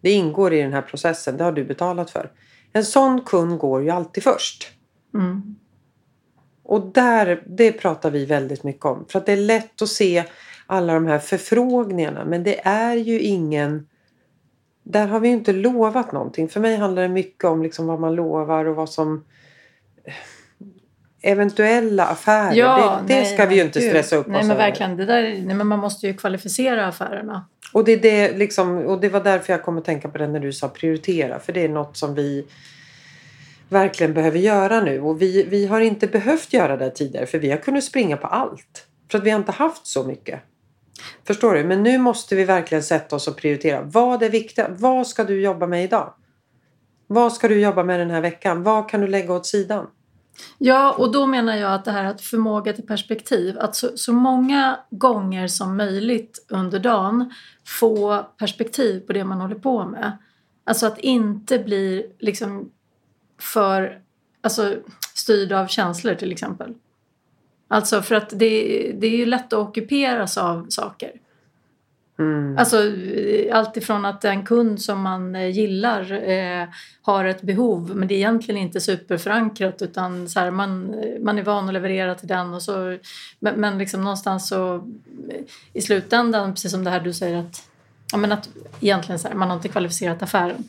Det 0.00 0.10
ingår 0.10 0.52
i 0.52 0.62
den 0.62 0.72
här 0.72 0.82
processen, 0.82 1.36
det 1.36 1.44
har 1.44 1.52
du 1.52 1.64
betalat 1.64 2.10
för. 2.10 2.30
En 2.72 2.84
sån 2.84 3.20
kund 3.20 3.58
går 3.58 3.82
ju 3.82 3.90
alltid 3.90 4.22
först. 4.22 4.68
Mm. 5.14 5.56
Och 6.62 6.92
där, 6.92 7.42
det 7.46 7.72
pratar 7.72 8.10
vi 8.10 8.24
väldigt 8.24 8.64
mycket 8.64 8.84
om. 8.84 9.04
För 9.08 9.18
att 9.18 9.26
det 9.26 9.32
är 9.32 9.36
lätt 9.36 9.82
att 9.82 9.88
se 9.88 10.24
alla 10.66 10.94
de 10.94 11.06
här 11.06 11.18
förfrågningarna 11.18 12.24
men 12.24 12.42
det 12.42 12.66
är 12.66 12.96
ju 12.96 13.20
ingen... 13.20 13.86
Där 14.82 15.06
har 15.06 15.20
vi 15.20 15.28
ju 15.28 15.34
inte 15.34 15.52
lovat 15.52 16.12
någonting. 16.12 16.48
För 16.48 16.60
mig 16.60 16.76
handlar 16.76 17.02
det 17.02 17.08
mycket 17.08 17.44
om 17.44 17.62
liksom 17.62 17.86
vad 17.86 18.00
man 18.00 18.14
lovar 18.14 18.64
och 18.64 18.76
vad 18.76 18.90
som... 18.90 19.24
Eventuella 21.22 22.06
affärer, 22.06 22.54
det, 22.54 23.14
det 23.14 23.20
nej, 23.20 23.24
ska 23.24 23.46
vi 23.46 23.54
ju 23.54 23.60
men 23.60 23.66
inte 23.66 23.80
stressa 23.80 24.16
upp 24.16 24.26
Nej 24.26 24.40
oss 24.40 24.46
men 24.46 24.56
över. 24.56 24.64
verkligen, 24.64 24.96
det 24.96 25.04
där, 25.04 25.22
nej, 25.22 25.54
men 25.56 25.66
man 25.66 25.78
måste 25.78 26.06
ju 26.06 26.14
kvalificera 26.14 26.86
affärerna. 26.86 27.46
Och 27.72 27.84
det, 27.84 27.96
det, 27.96 28.36
liksom, 28.36 28.78
och 28.78 29.00
det 29.00 29.08
var 29.08 29.20
därför 29.20 29.52
jag 29.52 29.62
kom 29.62 29.78
att 29.78 29.84
tänka 29.84 30.08
på 30.08 30.18
det 30.18 30.26
när 30.26 30.40
du 30.40 30.52
sa 30.52 30.68
prioritera. 30.68 31.38
För 31.38 31.52
det 31.52 31.64
är 31.64 31.68
något 31.68 31.96
som 31.96 32.14
vi 32.14 32.46
verkligen 33.68 34.14
behöver 34.14 34.38
göra 34.38 34.80
nu. 34.80 35.00
Och 35.00 35.22
vi, 35.22 35.42
vi 35.44 35.66
har 35.66 35.80
inte 35.80 36.06
behövt 36.06 36.52
göra 36.52 36.76
det 36.76 36.90
tidigare 36.90 37.26
för 37.26 37.38
vi 37.38 37.50
har 37.50 37.58
kunnat 37.58 37.84
springa 37.84 38.16
på 38.16 38.26
allt. 38.26 38.86
För 39.10 39.18
att 39.18 39.24
vi 39.24 39.30
har 39.30 39.38
inte 39.38 39.52
haft 39.52 39.86
så 39.86 40.04
mycket. 40.04 40.40
Förstår 41.26 41.54
du? 41.54 41.64
Men 41.64 41.82
nu 41.82 41.98
måste 41.98 42.36
vi 42.36 42.44
verkligen 42.44 42.82
sätta 42.82 43.16
oss 43.16 43.28
och 43.28 43.36
prioritera. 43.36 43.82
Vad 43.82 44.22
är 44.22 44.30
viktigt? 44.30 44.66
Vad 44.68 45.06
ska 45.06 45.24
du 45.24 45.40
jobba 45.40 45.66
med 45.66 45.84
idag? 45.84 46.14
Vad 47.06 47.32
ska 47.32 47.48
du 47.48 47.60
jobba 47.60 47.82
med 47.82 48.00
den 48.00 48.10
här 48.10 48.20
veckan? 48.20 48.62
Vad 48.62 48.88
kan 48.88 49.00
du 49.00 49.06
lägga 49.06 49.34
åt 49.34 49.46
sidan? 49.46 49.86
Ja, 50.58 50.92
och 50.92 51.12
då 51.12 51.26
menar 51.26 51.56
jag 51.56 51.74
att 51.74 51.84
det 51.84 51.90
här 51.90 52.04
att 52.04 52.20
förmåga 52.20 52.72
till 52.72 52.86
perspektiv, 52.86 53.58
att 53.58 53.76
så, 53.76 53.96
så 53.96 54.12
många 54.12 54.80
gånger 54.90 55.46
som 55.46 55.76
möjligt 55.76 56.46
under 56.48 56.78
dagen 56.78 57.34
få 57.64 58.26
perspektiv 58.36 59.00
på 59.00 59.12
det 59.12 59.24
man 59.24 59.40
håller 59.40 59.54
på 59.54 59.84
med. 59.84 60.18
Alltså 60.64 60.86
att 60.86 60.98
inte 60.98 61.58
bli 61.58 62.12
liksom 62.18 62.70
för 63.38 64.00
alltså, 64.40 64.76
styrd 65.14 65.52
av 65.52 65.66
känslor 65.66 66.14
till 66.14 66.32
exempel. 66.32 66.74
Alltså 67.68 68.02
för 68.02 68.14
att 68.14 68.30
det, 68.30 68.92
det 68.98 69.06
är 69.06 69.16
ju 69.16 69.26
lätt 69.26 69.52
att 69.52 69.68
ockuperas 69.68 70.38
av 70.38 70.66
saker. 70.68 71.19
Mm. 72.20 72.58
Alltså 72.58 72.92
allt 73.52 73.76
ifrån 73.76 74.04
att 74.04 74.24
en 74.24 74.46
kund 74.46 74.82
som 74.82 75.00
man 75.00 75.34
eh, 75.34 75.50
gillar 75.50 76.30
eh, 76.30 76.68
har 77.02 77.24
ett 77.24 77.42
behov 77.42 77.96
men 77.96 78.08
det 78.08 78.14
är 78.14 78.16
egentligen 78.16 78.60
inte 78.60 78.80
superförankrat 78.80 79.82
utan 79.82 80.28
så 80.28 80.40
här, 80.40 80.50
man, 80.50 80.94
man 81.20 81.38
är 81.38 81.42
van 81.42 81.68
att 81.68 81.74
leverera 81.74 82.14
till 82.14 82.28
den 82.28 82.54
och 82.54 82.62
så 82.62 82.98
men, 83.38 83.60
men 83.60 83.78
liksom 83.78 84.04
någonstans 84.04 84.48
så 84.48 84.74
eh, 84.74 85.40
i 85.72 85.80
slutändan 85.80 86.54
precis 86.54 86.70
som 86.70 86.84
det 86.84 86.90
här 86.90 87.00
du 87.00 87.12
säger 87.12 87.38
att, 87.38 87.68
ja, 88.12 88.18
men 88.18 88.32
att 88.32 88.48
egentligen 88.80 89.18
så 89.18 89.28
här, 89.28 89.34
man 89.34 89.48
har 89.48 89.56
inte 89.56 89.68
kvalificerat 89.68 90.22
affären. 90.22 90.68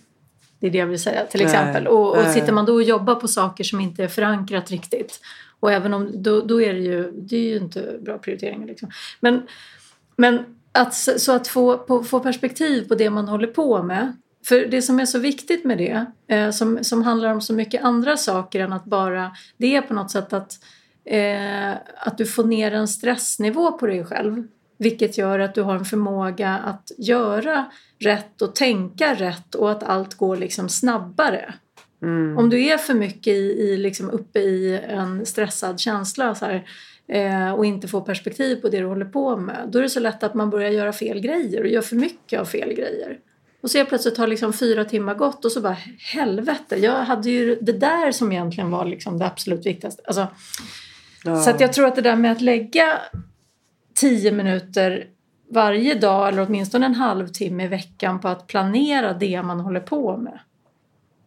Det 0.59 0.67
är 0.67 0.71
det 0.71 0.77
jag 0.77 0.87
vill 0.87 1.01
säga 1.01 1.25
till 1.25 1.39
Nej, 1.39 1.47
exempel. 1.53 1.87
Och, 1.87 2.09
och 2.09 2.23
nej. 2.23 2.33
sitter 2.33 2.53
man 2.53 2.65
då 2.65 2.73
och 2.73 2.83
jobbar 2.83 3.15
på 3.15 3.27
saker 3.27 3.63
som 3.63 3.79
inte 3.79 4.03
är 4.03 4.07
förankrat 4.07 4.71
riktigt 4.71 5.19
och 5.59 5.71
även 5.71 5.93
om 5.93 6.23
då, 6.23 6.41
då 6.41 6.61
är 6.61 6.73
det 6.73 6.79
ju, 6.79 7.11
det 7.11 7.35
är 7.35 7.49
ju 7.49 7.57
inte 7.57 7.99
bra 8.01 8.17
prioriteringar 8.17 8.67
liksom. 8.67 8.91
Men, 9.19 9.47
men 10.15 10.60
att, 10.71 10.93
så 10.93 11.31
att 11.31 11.47
få, 11.47 11.77
på, 11.77 12.03
få 12.03 12.19
perspektiv 12.19 12.87
på 12.87 12.95
det 12.95 13.09
man 13.09 13.27
håller 13.27 13.47
på 13.47 13.83
med. 13.83 14.13
För 14.45 14.65
det 14.65 14.81
som 14.81 14.99
är 14.99 15.05
så 15.05 15.19
viktigt 15.19 15.65
med 15.65 15.77
det, 15.77 16.05
eh, 16.27 16.51
som, 16.51 16.83
som 16.83 17.03
handlar 17.03 17.33
om 17.33 17.41
så 17.41 17.53
mycket 17.53 17.83
andra 17.83 18.17
saker 18.17 18.59
än 18.59 18.73
att 18.73 18.85
bara... 18.85 19.31
Det 19.57 19.75
är 19.75 19.81
på 19.81 19.93
något 19.93 20.11
sätt 20.11 20.33
att, 20.33 20.53
eh, 21.05 21.71
att 21.97 22.17
du 22.17 22.25
får 22.25 22.43
ner 22.43 22.71
en 22.71 22.87
stressnivå 22.87 23.71
på 23.71 23.87
dig 23.87 24.05
själv. 24.05 24.43
Vilket 24.77 25.17
gör 25.17 25.39
att 25.39 25.55
du 25.55 25.61
har 25.61 25.75
en 25.75 25.85
förmåga 25.85 26.57
att 26.57 26.91
göra 26.97 27.65
rätt 27.99 28.41
och 28.41 28.55
tänka 28.55 29.15
rätt 29.15 29.55
och 29.55 29.71
att 29.71 29.83
allt 29.83 30.15
går 30.15 30.37
liksom 30.37 30.69
snabbare. 30.69 31.53
Mm. 32.03 32.37
Om 32.37 32.49
du 32.49 32.65
är 32.65 32.77
för 32.77 32.93
mycket 32.93 33.33
i, 33.33 33.61
i, 33.61 33.77
liksom 33.77 34.09
uppe 34.09 34.39
i 34.39 34.79
en 34.87 35.25
stressad 35.25 35.79
känsla 35.79 36.35
så 36.35 36.45
här, 36.45 36.65
eh, 37.11 37.51
och 37.51 37.65
inte 37.65 37.87
får 37.87 38.01
perspektiv 38.01 38.55
på 38.55 38.69
det 38.69 38.79
du 38.79 38.85
håller 38.85 39.05
på 39.05 39.37
med 39.37 39.69
då 39.71 39.79
är 39.79 39.83
det 39.83 39.89
så 39.89 39.99
lätt 39.99 40.23
att 40.23 40.33
man 40.33 40.49
börjar 40.49 40.69
göra 40.69 40.93
fel 40.93 41.19
grejer 41.19 41.61
och 41.61 41.67
gör 41.67 41.81
för 41.81 41.95
mycket 41.95 42.39
av 42.39 42.45
fel 42.45 42.73
grejer. 42.73 43.17
Och 43.61 43.71
så 43.71 43.77
helt 43.77 43.89
plötsligt 43.89 44.17
har 44.17 44.27
liksom 44.27 44.53
fyra 44.53 44.85
timmar 44.85 45.15
gått 45.15 45.45
och 45.45 45.51
så 45.51 45.61
bara 45.61 45.77
helvete, 46.13 46.75
jag 46.75 47.03
hade 47.03 47.29
ju 47.29 47.55
det 47.61 47.71
där 47.73 48.11
som 48.11 48.31
egentligen 48.31 48.71
var 48.71 48.85
liksom 48.85 49.19
det 49.19 49.25
absolut 49.25 49.65
viktigaste. 49.65 50.01
Alltså, 50.05 50.27
Ja. 51.23 51.41
Så 51.41 51.51
jag 51.59 51.73
tror 51.73 51.87
att 51.87 51.95
det 51.95 52.01
där 52.01 52.15
med 52.15 52.31
att 52.31 52.41
lägga 52.41 52.99
tio 53.95 54.31
minuter 54.31 55.07
varje 55.49 55.95
dag 55.95 56.27
eller 56.27 56.45
åtminstone 56.47 56.85
en 56.85 56.95
halvtimme 56.95 57.63
i 57.63 57.67
veckan 57.67 58.19
på 58.19 58.27
att 58.27 58.47
planera 58.47 59.13
det 59.13 59.43
man 59.43 59.59
håller 59.59 59.79
på 59.79 60.17
med. 60.17 60.39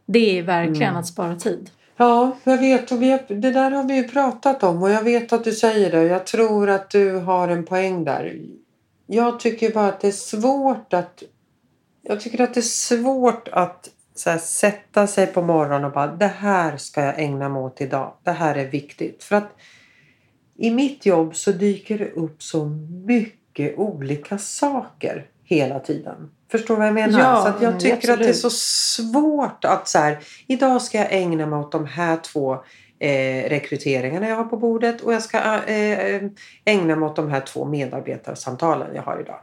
Det 0.07 0.39
är 0.39 0.43
verkligen 0.43 0.83
Mm. 0.83 0.97
att 0.97 1.07
spara 1.07 1.37
tid. 1.37 1.71
Ja, 1.97 2.37
jag 2.45 2.59
vet. 2.59 2.93
Och 2.93 3.03
vi 3.03 3.11
har, 3.11 3.21
det 3.29 3.51
där 3.51 3.71
har 3.71 3.85
vi 3.85 3.95
ju 3.95 4.09
pratat 4.09 4.63
om 4.63 4.83
och 4.83 4.91
jag 4.91 5.03
vet 5.03 5.33
att 5.33 5.45
du 5.45 5.53
säger 5.53 5.91
det. 5.91 6.03
Jag 6.03 6.27
tror 6.27 6.71
att 6.71 6.91
du 6.91 7.17
har 7.17 7.49
en 7.49 7.65
poäng 7.65 8.05
där. 8.05 8.41
Jag 9.07 9.41
tycker 9.41 9.73
bara 9.73 9.89
att 9.89 10.01
det 10.01 10.09
är 10.09 10.13
svårt 10.13 10.93
att... 10.95 11.23
Jag 12.03 12.21
tycker 12.21 12.41
att 12.45 12.55
det 12.55 12.61
är 12.61 12.63
svårt 12.63 13.49
att 13.53 13.91
så 14.15 14.31
här, 14.31 14.39
sätta 14.39 15.07
sig 15.07 15.27
på 15.27 15.43
morgonen 15.43 15.85
och 15.85 15.93
bara 15.93 16.07
det 16.07 16.27
här 16.27 16.77
ska 16.77 17.01
jag 17.01 17.19
ägna 17.19 17.49
mig 17.49 17.63
åt 17.63 17.81
idag. 17.81 18.13
Det 18.23 18.31
här 18.31 18.55
är 18.55 18.67
viktigt. 18.67 19.25
För 19.25 19.37
att 19.37 19.57
i 20.57 20.71
mitt 20.71 21.07
jobb 21.07 21.37
så 21.37 21.53
dyker 21.53 21.99
det 21.99 22.11
upp 22.11 22.43
så 22.43 22.65
mycket 23.07 23.79
olika 23.79 24.39
saker 24.39 25.27
hela 25.45 25.81
tiden. 25.81 26.31
Förstår 26.51 26.75
du 26.75 26.79
vad 26.79 26.87
jag 26.87 26.95
menar? 26.95 27.21
Ja, 27.21 27.43
så 27.43 27.49
att 27.49 27.63
jag 27.63 27.81
tycker 27.81 28.13
att 28.13 28.19
det 28.19 28.25
är 28.25 28.29
absolut. 28.29 28.37
så 28.37 28.51
svårt 28.51 29.65
att 29.65 29.89
så 29.89 29.99
här, 29.99 30.19
idag 30.47 30.83
ska 30.83 30.99
jag 30.99 31.13
ägna 31.13 31.47
mig 31.47 31.59
åt 31.59 31.73
de 31.73 31.87
här 31.87 32.17
två 32.17 32.55
eh, 32.99 33.49
rekryteringarna 33.49 34.29
jag 34.29 34.37
har 34.37 34.45
på 34.45 34.57
bordet 34.57 35.01
och 35.01 35.15
jag 35.15 35.23
ska 35.23 35.39
eh, 35.67 36.23
ägna 36.65 36.97
mig 36.97 37.07
åt 37.09 37.17
de 37.17 37.31
här 37.31 37.41
två 37.41 37.65
medarbetarsamtalen 37.65 38.95
jag 38.95 39.03
har 39.03 39.21
idag. 39.21 39.41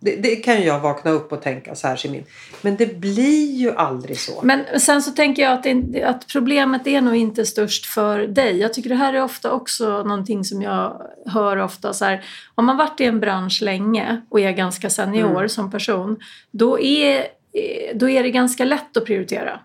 Det, 0.00 0.16
det 0.16 0.36
kan 0.36 0.62
jag 0.62 0.80
vakna 0.80 1.10
upp 1.10 1.32
och 1.32 1.42
tänka 1.42 1.74
så 1.74 1.88
här 1.88 1.96
Simin. 1.96 2.24
Men 2.62 2.76
det 2.76 3.00
blir 3.00 3.52
ju 3.52 3.74
aldrig 3.76 4.18
så. 4.18 4.40
Men 4.42 4.80
sen 4.80 5.02
så 5.02 5.10
tänker 5.10 5.42
jag 5.42 5.52
att, 5.52 5.62
det, 5.62 6.02
att 6.02 6.26
problemet 6.26 6.86
är 6.86 7.00
nog 7.00 7.16
inte 7.16 7.46
störst 7.46 7.86
för 7.86 8.18
dig. 8.18 8.58
Jag 8.58 8.74
tycker 8.74 8.90
det 8.90 8.96
här 8.96 9.14
är 9.14 9.22
ofta 9.22 9.50
också 9.52 10.02
någonting 10.02 10.44
som 10.44 10.62
jag 10.62 11.02
hör 11.26 11.56
ofta. 11.56 11.92
Så 11.92 12.04
här, 12.04 12.24
om 12.54 12.66
man 12.66 12.76
varit 12.76 13.00
i 13.00 13.04
en 13.04 13.20
bransch 13.20 13.62
länge 13.62 14.20
och 14.28 14.40
är 14.40 14.52
ganska 14.52 14.90
senior 14.90 15.36
Mm. 15.36 15.48
som 15.48 15.70
person 15.70 16.16
då 16.50 16.80
är, 16.80 17.18
eh, 17.52 17.94
då 17.96 18.08
är 18.10 18.22
det 18.22 18.30
ganska 18.30 18.64
lätt 18.64 18.96
att 18.96 19.04
prioritera. 19.04 19.60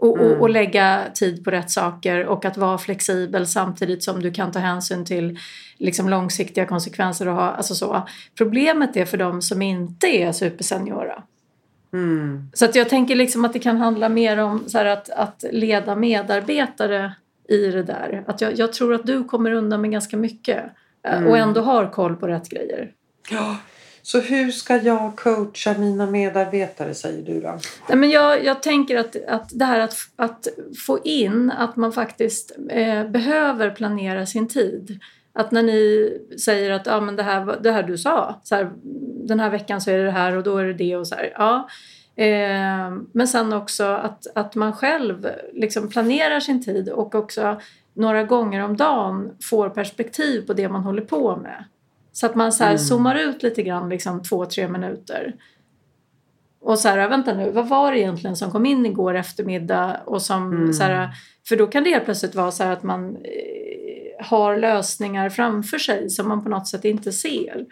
Och, 0.00 0.10
och, 0.12 0.18
Mm. 0.26 0.40
och 0.40 0.50
lägga 0.50 1.02
tid 1.14 1.44
på 1.44 1.50
rätt 1.50 1.70
saker 1.70 2.26
och 2.26 2.44
att 2.44 2.56
vara 2.56 2.78
flexibel 2.78 3.46
samtidigt 3.46 4.02
som 4.02 4.22
du 4.22 4.32
kan 4.32 4.52
ta 4.52 4.58
hänsyn 4.58 5.04
till 5.04 5.38
liksom 5.78 6.08
långsiktiga 6.08 6.66
konsekvenser. 6.66 7.28
Och 7.28 7.34
ha, 7.34 7.50
alltså 7.50 7.74
så. 7.74 8.08
Problemet 8.36 8.96
är 8.96 9.04
för 9.04 9.16
de 9.16 9.42
som 9.42 9.62
inte 9.62 10.06
är 10.06 10.32
superseniora. 10.32 11.22
Mm. 11.92 12.50
Så 12.54 12.64
att 12.64 12.74
jag 12.74 12.88
tänker 12.88 13.14
liksom 13.14 13.44
att 13.44 13.52
det 13.52 13.58
kan 13.58 13.76
handla 13.76 14.08
mer 14.08 14.38
om 14.38 14.64
så 14.68 14.78
här 14.78 14.84
att, 14.86 15.10
att 15.10 15.44
leda 15.50 15.96
medarbetare 15.96 17.12
i 17.48 17.66
det 17.66 17.82
där. 17.82 18.24
Att 18.26 18.40
jag, 18.40 18.58
jag 18.58 18.72
tror 18.72 18.94
att 18.94 19.06
du 19.06 19.24
kommer 19.24 19.52
undan 19.52 19.80
med 19.80 19.90
ganska 19.90 20.16
mycket 20.16 20.64
eh, 21.08 21.14
och 21.24 21.36
Mm. 21.36 21.48
ändå 21.48 21.60
har 21.60 21.90
koll 21.90 22.16
på 22.16 22.26
rätt 22.28 22.48
grejer. 22.48 22.90
Ja, 23.30 23.56
så 24.02 24.20
hur 24.20 24.50
ska 24.50 24.76
jag 24.76 25.16
coacha 25.16 25.74
mina 25.78 26.06
medarbetare 26.06 26.94
säger 26.94 27.22
du 27.22 27.40
då? 27.40 27.58
Nej, 27.88 27.98
men 27.98 28.10
jag, 28.10 28.44
jag 28.44 28.62
tänker 28.62 28.96
att, 28.96 29.16
att 29.28 29.50
det 29.52 29.64
här 29.64 29.80
att, 29.80 29.96
att 30.16 30.48
få 30.86 30.98
in 31.04 31.50
att 31.50 31.76
man 31.76 31.92
faktiskt 31.92 32.56
eh, 32.70 33.08
behöver 33.08 33.70
planera 33.70 34.26
sin 34.26 34.48
tid. 34.48 35.00
Att 35.32 35.52
när 35.52 35.62
ni 35.62 36.12
säger 36.44 36.70
att 36.70 36.86
ja, 36.86 37.00
men 37.00 37.16
det, 37.16 37.22
här, 37.22 37.58
det 37.62 37.72
här 37.72 37.82
du 37.82 37.98
sa, 37.98 38.40
så 38.44 38.54
här, 38.54 38.70
den 39.26 39.40
här 39.40 39.50
veckan 39.50 39.80
så 39.80 39.90
är 39.90 39.98
det 39.98 40.04
det 40.04 40.10
här 40.10 40.36
och 40.36 40.42
då 40.42 40.56
är 40.56 40.64
det 40.64 40.72
det 40.72 40.96
och 40.96 41.08
så 41.08 41.14
här. 41.14 41.32
Ja. 41.36 41.68
Eh, 42.16 42.90
men 43.12 43.28
sen 43.28 43.52
också 43.52 43.84
att, 43.84 44.26
att 44.34 44.54
man 44.54 44.72
själv 44.72 45.28
liksom 45.52 45.88
planerar 45.88 46.40
sin 46.40 46.64
tid 46.64 46.88
och 46.88 47.14
också 47.14 47.60
några 47.94 48.24
gånger 48.24 48.64
om 48.64 48.76
dagen 48.76 49.30
får 49.42 49.68
perspektiv 49.68 50.46
på 50.46 50.52
det 50.52 50.68
man 50.68 50.82
håller 50.82 51.02
på 51.02 51.36
med. 51.36 51.64
Så 52.12 52.26
att 52.26 52.34
man 52.34 52.52
så 52.52 52.64
här 52.64 52.70
Mm. 52.70 52.78
zoomar 52.78 53.14
ut 53.14 53.42
lite 53.42 53.62
grann, 53.62 53.88
liksom 53.88 54.22
två, 54.22 54.46
tre 54.46 54.68
minuter. 54.68 55.34
Och 56.60 56.78
så 56.78 56.88
här, 56.88 57.08
vänta 57.08 57.34
nu, 57.34 57.50
vad 57.50 57.68
var 57.68 57.92
det 57.92 57.98
egentligen 57.98 58.36
som 58.36 58.50
kom 58.50 58.66
in 58.66 58.86
igår 58.86 59.14
eftermiddag? 59.14 60.00
Och 60.04 60.22
som, 60.22 60.52
Mm. 60.52 60.72
så 60.72 60.82
här, 60.82 61.08
för 61.48 61.56
då 61.56 61.66
kan 61.66 61.84
det 61.84 61.90
helt 61.90 62.04
plötsligt 62.04 62.34
vara 62.34 62.50
så 62.50 62.64
att 62.64 62.82
man 62.82 63.16
eh, 63.16 64.26
har 64.26 64.56
lösningar 64.56 65.30
framför 65.30 65.78
sig 65.78 66.10
som 66.10 66.28
man 66.28 66.42
på 66.44 66.48
något 66.48 66.68
sätt 66.68 66.84
inte 66.84 67.12
ser. 67.12 67.66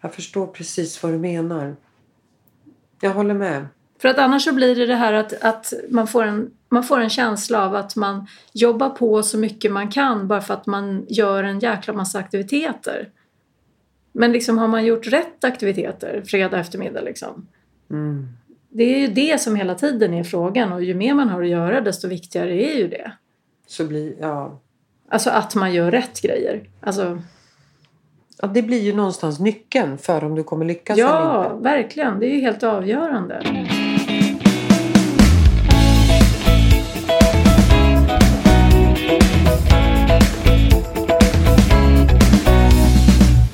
Jag 0.00 0.14
förstår 0.14 0.46
precis 0.46 1.02
vad 1.02 1.12
du 1.12 1.18
menar. 1.18 1.76
Jag 3.00 3.10
håller 3.10 3.34
med. 3.34 3.66
För 4.02 4.08
att 4.08 4.18
annars 4.18 4.44
så 4.44 4.52
blir 4.54 4.76
det 4.76 4.86
det 4.86 4.94
här 4.96 5.12
att, 5.12 5.42
att 5.44 5.72
man, 5.90 6.06
får 6.06 6.24
en, 6.24 6.50
man 6.68 6.84
får 6.84 7.00
en 7.00 7.10
känsla 7.10 7.64
av 7.66 7.74
att 7.74 7.96
man 7.96 8.26
jobbar 8.52 8.90
på 8.90 9.22
så 9.22 9.38
mycket 9.38 9.72
man 9.72 9.88
kan 9.90 10.28
bara 10.28 10.40
för 10.40 10.54
att 10.54 10.66
man 10.66 11.06
gör 11.08 11.44
en 11.44 11.58
jäkla 11.58 11.94
massa 11.94 12.18
aktiviteter. 12.18 13.08
Men 14.12 14.32
liksom 14.32 14.58
har 14.58 14.68
man 14.68 14.84
gjort 14.84 15.06
rätt 15.06 15.44
aktiviteter 15.44 16.22
fredag 16.26 16.60
eftermiddag 16.60 17.00
liksom? 17.00 17.46
Mm. 17.90 18.28
Det 18.68 18.84
är 18.84 18.98
ju 18.98 19.06
det 19.06 19.40
som 19.40 19.56
hela 19.56 19.74
tiden 19.74 20.14
är 20.14 20.24
frågan 20.24 20.72
och 20.72 20.84
ju 20.84 20.94
mer 20.94 21.14
man 21.14 21.28
har 21.28 21.42
att 21.42 21.48
göra 21.48 21.80
desto 21.80 22.08
viktigare 22.08 22.64
är 22.64 22.76
ju 22.76 22.88
det. 22.88 23.12
Så 23.66 23.86
blir, 23.86 24.14
ja. 24.20 24.60
Alltså 25.08 25.30
att 25.30 25.54
man 25.54 25.74
gör 25.74 25.90
rätt 25.90 26.20
grejer. 26.22 26.68
Alltså, 26.80 27.22
ja, 28.42 28.48
det 28.48 28.62
blir 28.62 28.80
ju 28.80 28.92
någonstans 28.92 29.40
nyckeln 29.40 29.98
för 29.98 30.24
om 30.24 30.34
du 30.34 30.44
kommer 30.44 30.64
lyckas 30.64 30.98
eller 30.98 31.08
ja, 31.08 31.52
inte. 31.52 31.64
verkligen. 31.64 32.20
Det 32.20 32.26
är 32.26 32.34
ju 32.34 32.40
helt 32.40 32.62
avgörande. 32.62 33.42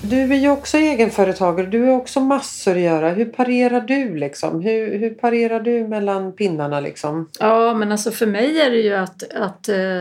Du 0.09 0.33
är 0.33 0.37
ju 0.37 0.49
också 0.49 0.79
egenföretagare. 0.79 1.67
Du 1.67 1.83
har 1.83 1.97
också 1.97 2.21
massor 2.21 2.77
att 2.77 2.83
göra. 2.83 3.11
Hur 3.11 3.25
parerar 3.25 3.81
du 3.81 4.17
liksom? 4.17 4.61
Hur, 4.61 4.99
hur 4.99 5.11
parerar 5.11 5.61
du 5.61 5.89
mellan 5.89 6.33
pinnarna 6.33 6.81
liksom? 6.81 7.31
Ja, 7.41 7.75
men 7.75 7.93
alltså 7.93 8.11
för 8.11 8.27
mig 8.27 8.61
är 8.61 8.71
det 8.71 8.81
ju 8.81 8.95
att, 8.95 9.33
att 9.33 9.69
eh, 9.69 10.01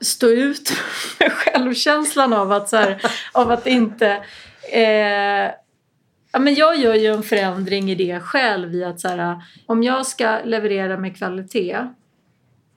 stå 0.00 0.26
ut 0.26 0.72
med 1.20 1.32
självkänslan 1.32 2.32
av 2.32 2.52
att, 2.52 2.68
så 2.68 2.76
här, 2.76 3.02
av 3.32 3.50
att 3.50 3.66
inte... 3.66 4.24
Eh, 4.72 5.50
ja, 6.32 6.38
men 6.38 6.54
jag 6.54 6.76
gör 6.76 6.94
ju 6.94 7.06
en 7.06 7.22
förändring 7.22 7.90
i 7.90 7.94
det 7.94 8.20
själv 8.20 8.74
i 8.74 8.84
att 8.84 9.00
så 9.00 9.08
här, 9.08 9.36
om 9.66 9.82
jag 9.82 10.06
ska 10.06 10.38
leverera 10.44 10.96
med 10.96 11.16
kvalitet 11.16 11.78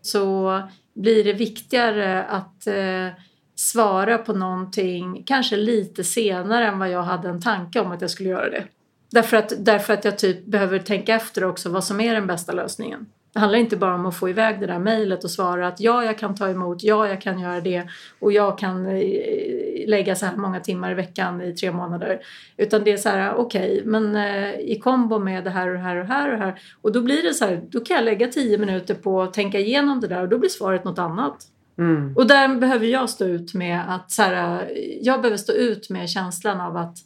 så 0.01 0.61
blir 0.93 1.23
det 1.23 1.33
viktigare 1.33 2.23
att 2.23 2.67
eh, 2.67 3.23
svara 3.59 4.17
på 4.17 4.33
någonting 4.33 5.23
kanske 5.25 5.57
lite 5.57 6.03
senare 6.03 6.67
än 6.67 6.79
vad 6.79 6.89
jag 6.89 7.03
hade 7.03 7.29
en 7.29 7.41
tanke 7.41 7.79
om 7.79 7.91
att 7.91 8.01
jag 8.01 8.09
skulle 8.09 8.29
göra 8.29 8.49
det. 8.49 8.63
Därför 9.11 9.37
att, 9.37 9.53
därför 9.57 9.93
att 9.93 10.05
jag 10.05 10.17
typ 10.17 10.45
behöver 10.45 10.79
tänka 10.79 11.15
efter 11.15 11.43
också 11.43 11.69
vad 11.69 11.83
som 11.83 12.01
är 12.01 12.13
den 12.13 12.27
bästa 12.27 12.51
lösningen. 12.51 13.05
Det 13.33 13.39
handlar 13.39 13.59
inte 13.59 13.77
bara 13.77 13.95
om 13.95 14.05
att 14.05 14.15
få 14.15 14.29
iväg 14.29 14.59
det 14.59 14.65
där 14.65 14.79
mejlet 14.79 15.23
och 15.23 15.31
svara 15.31 15.67
att 15.67 15.79
ja, 15.79 16.03
jag 16.03 16.17
kan 16.17 16.35
ta 16.35 16.49
emot, 16.49 16.83
ja, 16.83 17.07
jag 17.07 17.21
kan 17.21 17.39
göra 17.39 17.61
det 17.61 17.87
och 18.19 18.31
jag 18.31 18.57
kan 18.57 18.85
eh, 18.85 19.87
lägga 19.87 20.15
så 20.15 20.25
här 20.25 20.35
många 20.35 20.59
timmar 20.59 20.91
i 20.91 20.93
veckan 20.93 21.41
i 21.41 21.53
tre 21.53 21.71
månader. 21.71 22.19
Utan 22.57 22.83
det 22.83 22.91
är 22.91 22.97
så 22.97 23.09
här, 23.09 23.35
okej, 23.35 23.81
men 23.85 24.15
eh, 24.15 24.59
i 24.59 24.79
kombo 24.83 25.19
med 25.19 25.43
det 25.43 25.49
här 25.49 25.67
och 25.67 25.73
det 25.73 25.79
här 25.79 25.95
och 25.95 26.07
det 26.07 26.13
här 26.13 26.31
och 26.31 26.37
det 26.37 26.45
här. 26.45 26.61
Och 26.81 26.91
då 26.91 27.01
blir 27.01 27.23
det 27.23 27.33
så 27.33 27.45
här, 27.45 27.61
då 27.69 27.79
kan 27.79 27.95
jag 27.95 28.05
lägga 28.05 28.27
tio 28.27 28.57
minuter 28.57 28.95
på 28.95 29.21
att 29.21 29.33
tänka 29.33 29.59
igenom 29.59 29.99
det 29.99 30.07
där 30.07 30.21
och 30.21 30.29
då 30.29 30.37
blir 30.37 30.49
svaret 30.49 30.83
något 30.83 30.99
annat. 30.99 31.47
Mm. 31.77 32.17
Och 32.17 32.27
där 32.27 32.55
behöver 32.55 32.85
jag 32.85 33.09
stå 33.09 33.25
ut 33.25 33.53
med 33.53 33.95
att 33.95 34.11
så 34.11 34.21
här, 34.21 34.71
jag 35.01 35.21
behöver 35.21 35.37
stå 35.37 35.53
ut 35.53 35.89
med 35.89 36.09
känslan 36.09 36.61
av 36.61 36.77
att 36.77 36.97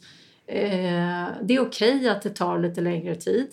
eh, 0.46 1.26
det 1.42 1.54
är 1.54 1.60
okej 1.60 2.08
att 2.08 2.22
det 2.22 2.30
tar 2.30 2.58
lite 2.58 2.80
längre 2.80 3.14
tid. 3.14 3.46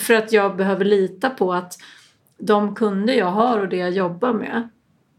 För 0.00 0.14
att 0.14 0.32
jag 0.32 0.56
behöver 0.56 0.84
lita 0.84 1.30
på 1.30 1.52
att 1.52 1.78
de 2.38 2.74
kunder 2.74 3.14
jag 3.14 3.30
har 3.30 3.60
och 3.60 3.68
det 3.68 3.76
jag 3.76 3.90
jobbar 3.90 4.32
med 4.32 4.68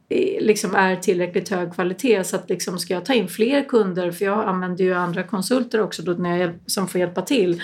eh, 0.10 0.46
liksom 0.46 0.76
är 0.76 0.96
tillräckligt 0.96 1.50
hög 1.50 1.74
kvalitet 1.74 2.24
så 2.24 2.36
att 2.36 2.50
liksom 2.50 2.80
ska 2.80 2.94
jag 2.94 3.06
ta 3.06 3.14
in 3.14 3.28
fler 3.28 3.64
kunder 3.64 4.12
för 4.12 4.26
jag 4.26 4.48
använder 4.48 4.84
ju 4.84 4.94
andra 4.94 5.24
konsulter 5.24 5.82
också 5.82 6.02
då 6.02 6.12
när 6.12 6.38
jag, 6.38 6.54
som 6.66 6.88
får 6.88 7.02
hjälpa 7.02 7.22
till 7.22 7.62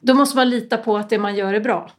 då 0.00 0.14
måste 0.14 0.36
man 0.36 0.50
lita 0.50 0.76
på 0.76 0.96
att 0.96 1.10
det 1.10 1.18
man 1.18 1.36
gör 1.36 1.54
är 1.54 1.60
bra. 1.60 1.90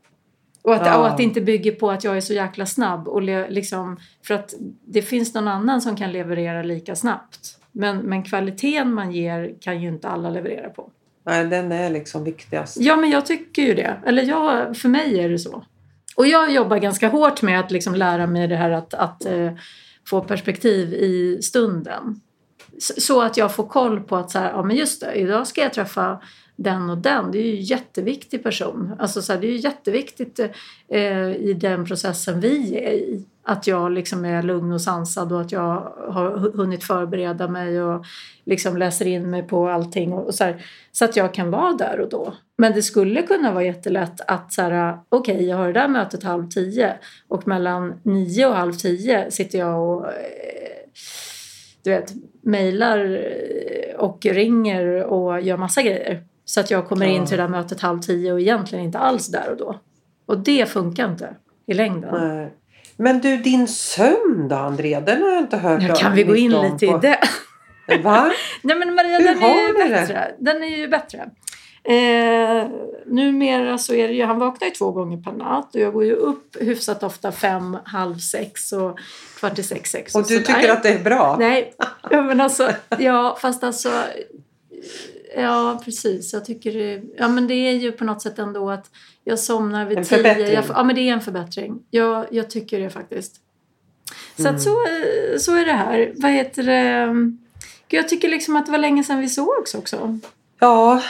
Och 0.61 0.75
att, 0.75 0.85
Ja. 0.85 0.97
och 0.97 1.07
att 1.07 1.17
det 1.17 1.23
inte 1.23 1.41
bygger 1.41 1.71
på 1.71 1.91
att 1.91 2.03
jag 2.03 2.17
är 2.17 2.21
så 2.21 2.33
jäkla 2.33 2.65
snabb. 2.65 3.07
Och 3.07 3.21
liksom, 3.51 3.97
för 4.27 4.33
att 4.33 4.53
det 4.85 5.01
finns 5.01 5.33
någon 5.33 5.47
annan 5.47 5.81
som 5.81 5.95
kan 5.95 6.11
leverera 6.11 6.63
lika 6.63 6.95
snabbt. 6.95 7.57
Men, 7.71 7.97
men 7.97 8.23
kvaliteten 8.23 8.93
man 8.93 9.11
ger 9.11 9.53
kan 9.61 9.81
ju 9.81 9.87
inte 9.87 10.07
alla 10.07 10.29
leverera 10.29 10.69
på. 10.69 10.89
Nej, 11.25 11.45
den 11.45 11.71
är 11.71 11.89
liksom 11.89 12.23
viktigast. 12.23 12.77
Ja, 12.79 12.95
men 12.95 13.09
jag 13.09 13.25
tycker 13.25 13.61
ju 13.61 13.73
det. 13.73 13.97
Eller 14.05 14.23
jag, 14.23 14.77
för 14.77 14.89
mig 14.89 15.19
är 15.19 15.29
det 15.29 15.39
så. 15.39 15.63
Och 16.15 16.27
jag 16.27 16.51
jobbar 16.51 16.77
ganska 16.77 17.07
hårt 17.07 17.41
med 17.41 17.59
att 17.59 17.71
liksom 17.71 17.95
lära 17.95 18.27
mig 18.27 18.47
det 18.47 18.55
här 18.55 18.71
att, 18.71 18.93
att 18.93 19.25
eh, 19.25 19.51
få 20.07 20.21
perspektiv 20.21 20.93
i 20.93 21.39
stunden. 21.41 22.21
Så 22.79 23.21
att 23.21 23.37
jag 23.37 23.55
får 23.55 23.67
koll 23.67 23.99
på 23.99 24.15
att 24.15 24.31
så 24.31 24.39
här, 24.39 24.49
ja 24.49 24.63
men 24.63 24.75
just 24.75 25.01
det, 25.01 25.13
idag 25.13 25.47
ska 25.47 25.61
jag 25.61 25.73
träffa 25.73 26.21
den 26.63 26.89
och 26.89 26.97
den. 26.97 27.31
Det 27.31 27.37
är 27.37 27.43
ju 27.43 27.55
en 27.55 27.61
jätteviktig 27.61 28.43
person. 28.43 28.95
Alltså 28.99 29.21
så 29.21 29.33
här, 29.33 29.39
det 29.39 29.47
är 29.47 29.51
ju 29.51 29.57
jätteviktigt 29.57 30.39
eh, 30.87 31.35
i 31.35 31.53
den 31.53 31.85
processen 31.85 32.39
vi 32.39 32.77
är 32.77 32.91
i. 32.91 33.25
Att 33.43 33.67
jag 33.67 33.91
liksom 33.91 34.25
är 34.25 34.43
lugn 34.43 34.71
och 34.71 34.81
sansad 34.81 35.31
och 35.31 35.41
att 35.41 35.51
jag 35.51 35.93
har 36.09 36.51
hunnit 36.55 36.83
förbereda 36.83 37.47
mig 37.47 37.81
och 37.81 38.05
liksom 38.45 38.77
läser 38.77 39.07
in 39.07 39.29
mig 39.29 39.43
på 39.43 39.69
allting. 39.69 40.13
Och, 40.13 40.25
och 40.25 40.35
så, 40.35 40.43
här, 40.43 40.65
så 40.91 41.05
att 41.05 41.15
jag 41.15 41.33
kan 41.33 41.51
vara 41.51 41.73
där 41.73 41.99
och 41.99 42.09
då. 42.09 42.33
Men 42.57 42.73
det 42.73 42.81
skulle 42.81 43.21
kunna 43.21 43.51
vara 43.51 43.63
jättelätt 43.63 44.21
att 44.27 44.53
så 44.53 44.61
här, 44.61 44.99
okej, 45.09 45.45
jag 45.45 45.57
har 45.57 45.67
det 45.67 45.73
där 45.73 45.87
mötet 45.87 46.23
halv 46.23 46.49
tio 46.49 46.93
och 47.27 47.47
mellan 47.47 47.93
nio 48.03 48.45
och 48.45 48.55
halv 48.55 48.73
tio 48.73 49.31
sitter 49.31 49.59
jag 49.59 49.89
och 49.89 50.07
eh, 50.07 50.11
du 51.83 51.89
vet, 51.89 52.13
mejlar 52.41 53.27
och 53.97 54.25
ringer 54.25 55.03
och 55.03 55.41
gör 55.41 55.57
massa 55.57 55.81
grejer. 55.81 56.23
Så 56.51 56.59
att 56.59 56.71
jag 56.71 56.87
kommer 56.87 57.05
in 57.05 57.25
till 57.25 57.37
det 57.37 57.43
där 57.43 57.49
mötet 57.49 57.81
halv 57.81 57.99
tio 57.99 58.33
och 58.33 58.41
egentligen 58.41 58.85
inte 58.85 58.99
alls 58.99 59.27
där 59.27 59.49
och 59.49 59.57
då. 59.57 59.79
Och 60.25 60.37
det 60.37 60.69
funkar 60.69 61.11
inte 61.11 61.35
i 61.67 61.73
längden. 61.73 62.37
Nej. 62.37 62.53
Men 62.97 63.19
du, 63.19 63.37
din 63.37 63.67
sömn 63.67 64.47
då, 64.49 64.55
André? 64.55 64.99
Den 64.99 65.21
har 65.21 65.29
jag 65.29 65.39
inte 65.39 65.57
hört 65.57 65.81
Ja, 65.83 65.95
kan 65.95 66.15
vi 66.15 66.23
gå 66.23 66.35
in 66.35 66.53
om 66.53 66.65
lite 66.73 66.87
på- 66.87 66.97
i 66.97 66.99
det? 67.01 67.19
Va? 68.03 68.31
Nej 68.61 68.75
men 68.75 68.95
Maria, 68.95 69.17
Hur 69.19 69.25
den 69.27 69.43
är 69.43 69.67
ju 69.67 69.73
ni 69.73 69.83
det? 69.83 69.89
bättre. 69.89 70.35
Den 70.39 70.63
är 70.63 70.77
ju 70.77 70.87
bättre. 70.87 71.29
Eh, 71.83 72.67
numera 73.05 73.77
så 73.77 73.93
är 73.93 74.07
det 74.07 74.13
ju, 74.13 74.25
han 74.25 74.39
vaknar 74.39 74.67
ju 74.67 74.71
två 74.73 74.91
gånger 74.91 75.17
per 75.17 75.31
natt 75.31 75.75
och 75.75 75.81
jag 75.81 75.93
går 75.93 76.03
ju 76.05 76.13
upp 76.13 76.57
hyfsat 76.59 77.03
ofta 77.03 77.31
fem, 77.31 77.77
halv 77.85 78.17
sex 78.17 78.71
och 78.71 78.99
kvart 79.39 79.59
i 79.59 79.63
sex, 79.63 79.91
sex. 79.91 80.15
Och 80.15 80.21
du 80.27 80.27
sådär. 80.39 80.53
tycker 80.55 80.71
att 80.73 80.83
det 80.83 80.89
är 80.89 81.03
bra? 81.03 81.35
Nej, 81.39 81.73
men 82.09 82.41
alltså, 82.41 82.69
ja 82.99 83.37
fast 83.41 83.63
alltså 83.63 83.89
Ja 85.35 85.81
precis, 85.85 86.33
jag 86.33 86.45
tycker 86.45 87.01
ja 87.17 87.27
men 87.27 87.47
det 87.47 87.53
är 87.53 87.71
ju 87.73 87.91
på 87.91 88.03
något 88.03 88.21
sätt 88.21 88.39
ändå 88.39 88.69
att 88.69 88.89
jag 89.23 89.39
somnar 89.39 89.85
vid 89.85 89.97
En 89.97 90.03
tio. 90.03 90.17
förbättring. 90.17 90.53
Jag, 90.53 90.63
ja 90.69 90.83
men 90.83 90.95
det 90.95 91.01
är 91.01 91.13
en 91.13 91.21
förbättring. 91.21 91.79
Jag, 91.89 92.25
jag 92.31 92.49
tycker 92.49 92.79
det 92.79 92.89
faktiskt. 92.89 93.35
Så 94.35 94.41
Mm. 94.41 94.55
att 94.55 94.61
så, 94.61 94.69
eh, 94.69 95.37
så 95.39 95.55
är 95.55 95.65
det 95.65 95.71
här. 95.73 96.13
Vad 96.15 96.31
heter 96.31 96.63
det? 96.63 97.05
Gud, 97.87 97.99
jag 97.99 98.09
tycker 98.09 98.29
liksom 98.29 98.55
att 98.55 98.65
det 98.65 98.71
var 98.71 98.79
länge 98.79 99.03
sedan 99.03 99.19
vi 99.19 99.29
sågs 99.29 99.75
också. 99.75 100.19
Ja, 100.59 101.01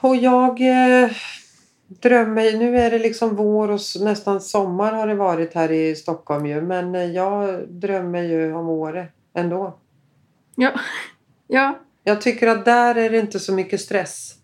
och 0.00 0.16
jag 0.16 0.60
eh, 0.60 1.10
drömmer... 1.88 2.52
Nu 2.58 2.78
är 2.78 2.90
det 2.90 2.98
liksom 2.98 3.36
vår 3.36 3.70
och 3.70 3.80
nästan 4.00 4.40
sommar 4.40 4.92
har 4.92 5.06
det 5.06 5.14
varit 5.14 5.54
här 5.54 5.72
i 5.72 5.96
Stockholm 5.96 6.46
ju. 6.46 6.60
Men 6.62 6.94
eh, 6.94 7.04
jag 7.04 7.68
drömmer 7.68 8.22
ju 8.22 8.54
om 8.54 8.68
Åre 8.68 9.06
ändå. 9.34 9.78
Ja, 10.56 10.70
ja, 11.46 11.78
Jag 12.04 12.20
tycker 12.20 12.46
att 12.46 12.64
där 12.64 12.94
är 12.94 13.10
det 13.10 13.18
inte 13.18 13.40
så 13.40 13.52
mycket 13.52 13.80
stress. 13.80 14.34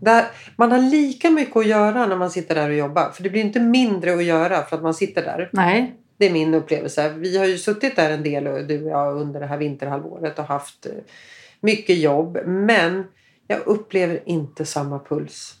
Där, 0.00 0.24
man 0.56 0.72
har 0.72 0.78
lika 0.78 1.30
mycket 1.30 1.56
att 1.56 1.66
göra 1.66 2.06
när 2.06 2.16
man 2.16 2.30
sitter 2.30 2.54
där 2.54 2.68
och 2.68 2.74
jobbar. 2.74 3.10
För 3.10 3.22
det 3.22 3.30
blir 3.30 3.40
inte 3.40 3.60
mindre 3.60 4.14
att 4.14 4.24
göra 4.24 4.62
för 4.62 4.76
att 4.76 4.82
man 4.82 4.94
sitter 4.94 5.22
där. 5.22 5.50
nej, 5.52 5.94
Det 6.16 6.26
är 6.26 6.32
min 6.32 6.54
upplevelse. 6.54 7.12
Vi 7.12 7.38
har 7.38 7.44
ju 7.44 7.58
suttit 7.58 7.96
där 7.96 8.10
en 8.10 8.22
del 8.22 8.44
du 8.44 8.84
och 8.84 8.90
jag 8.90 9.16
under 9.16 9.40
det 9.40 9.46
här 9.46 9.58
vinterhalvåret 9.58 10.38
och 10.38 10.44
haft 10.44 10.86
eh, 10.86 10.92
mycket 11.60 11.98
jobb. 11.98 12.38
Men 12.46 13.04
jag 13.46 13.66
upplever 13.66 14.20
inte 14.24 14.64
samma 14.66 14.98
puls. 14.98 15.54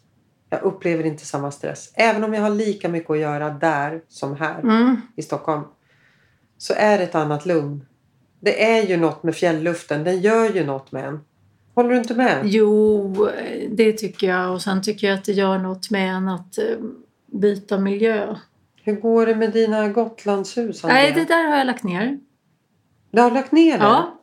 Jag 0.50 0.62
upplever 0.62 1.04
inte 1.04 1.26
samma 1.26 1.50
stress. 1.50 1.92
Även 1.94 2.24
om 2.24 2.34
jag 2.34 2.42
har 2.42 2.50
lika 2.50 2.88
mycket 2.88 3.10
att 3.10 3.18
göra 3.18 3.50
där 3.50 4.00
som 4.08 4.36
här 4.36 4.60
mm, 4.60 5.00
i 5.16 5.22
Stockholm. 5.22 5.62
Så 6.58 6.74
är 6.76 6.98
det 6.98 7.04
ett 7.04 7.14
annat 7.14 7.46
lugn. 7.46 7.84
Det 8.44 8.64
är 8.64 8.82
ju 8.86 8.96
något 8.96 9.22
med 9.22 9.34
fjällluften. 9.36 10.04
Den 10.04 10.20
gör 10.20 10.50
ju 10.50 10.64
något 10.64 10.92
med 10.92 11.04
en. 11.04 11.20
Håller 11.74 11.90
du 11.90 11.96
inte 11.96 12.14
med? 12.14 12.40
Jo, 12.44 13.28
det 13.70 13.92
tycker 13.92 14.26
jag. 14.28 14.52
Och 14.52 14.62
sen 14.62 14.82
tycker 14.82 15.06
jag 15.06 15.18
att 15.18 15.24
det 15.24 15.32
gör 15.32 15.58
något 15.58 15.90
med 15.90 16.14
en 16.16 16.28
att 16.28 16.58
eh, 16.58 16.64
byta 17.26 17.78
miljö. 17.78 18.36
Hur 18.84 19.00
går 19.00 19.26
det 19.26 19.34
med 19.34 19.52
dina 19.52 19.88
Gotlandshus? 19.88 20.84
Andrea? 20.84 21.02
Nej, 21.02 21.12
det 21.12 21.24
där 21.24 21.44
har 21.48 21.56
jag 21.58 21.66
lagt 21.66 21.82
ner. 21.84 22.18
Du 23.10 23.20
har 23.20 23.30
lagt 23.30 23.52
ner 23.52 23.78
det? 23.78 23.84
Ja, 23.84 24.18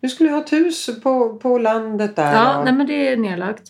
Du 0.00 0.08
skulle 0.08 0.30
ha 0.30 0.40
ett 0.40 0.52
hus 0.52 0.90
på, 1.02 1.36
på 1.38 1.58
landet 1.58 2.16
där. 2.16 2.32
ja 2.34 2.58
och- 2.58 2.64
nej, 2.64 2.72
men 2.74 2.86
det 2.86 3.08
är 3.08 3.16
nedlagt. 3.16 3.62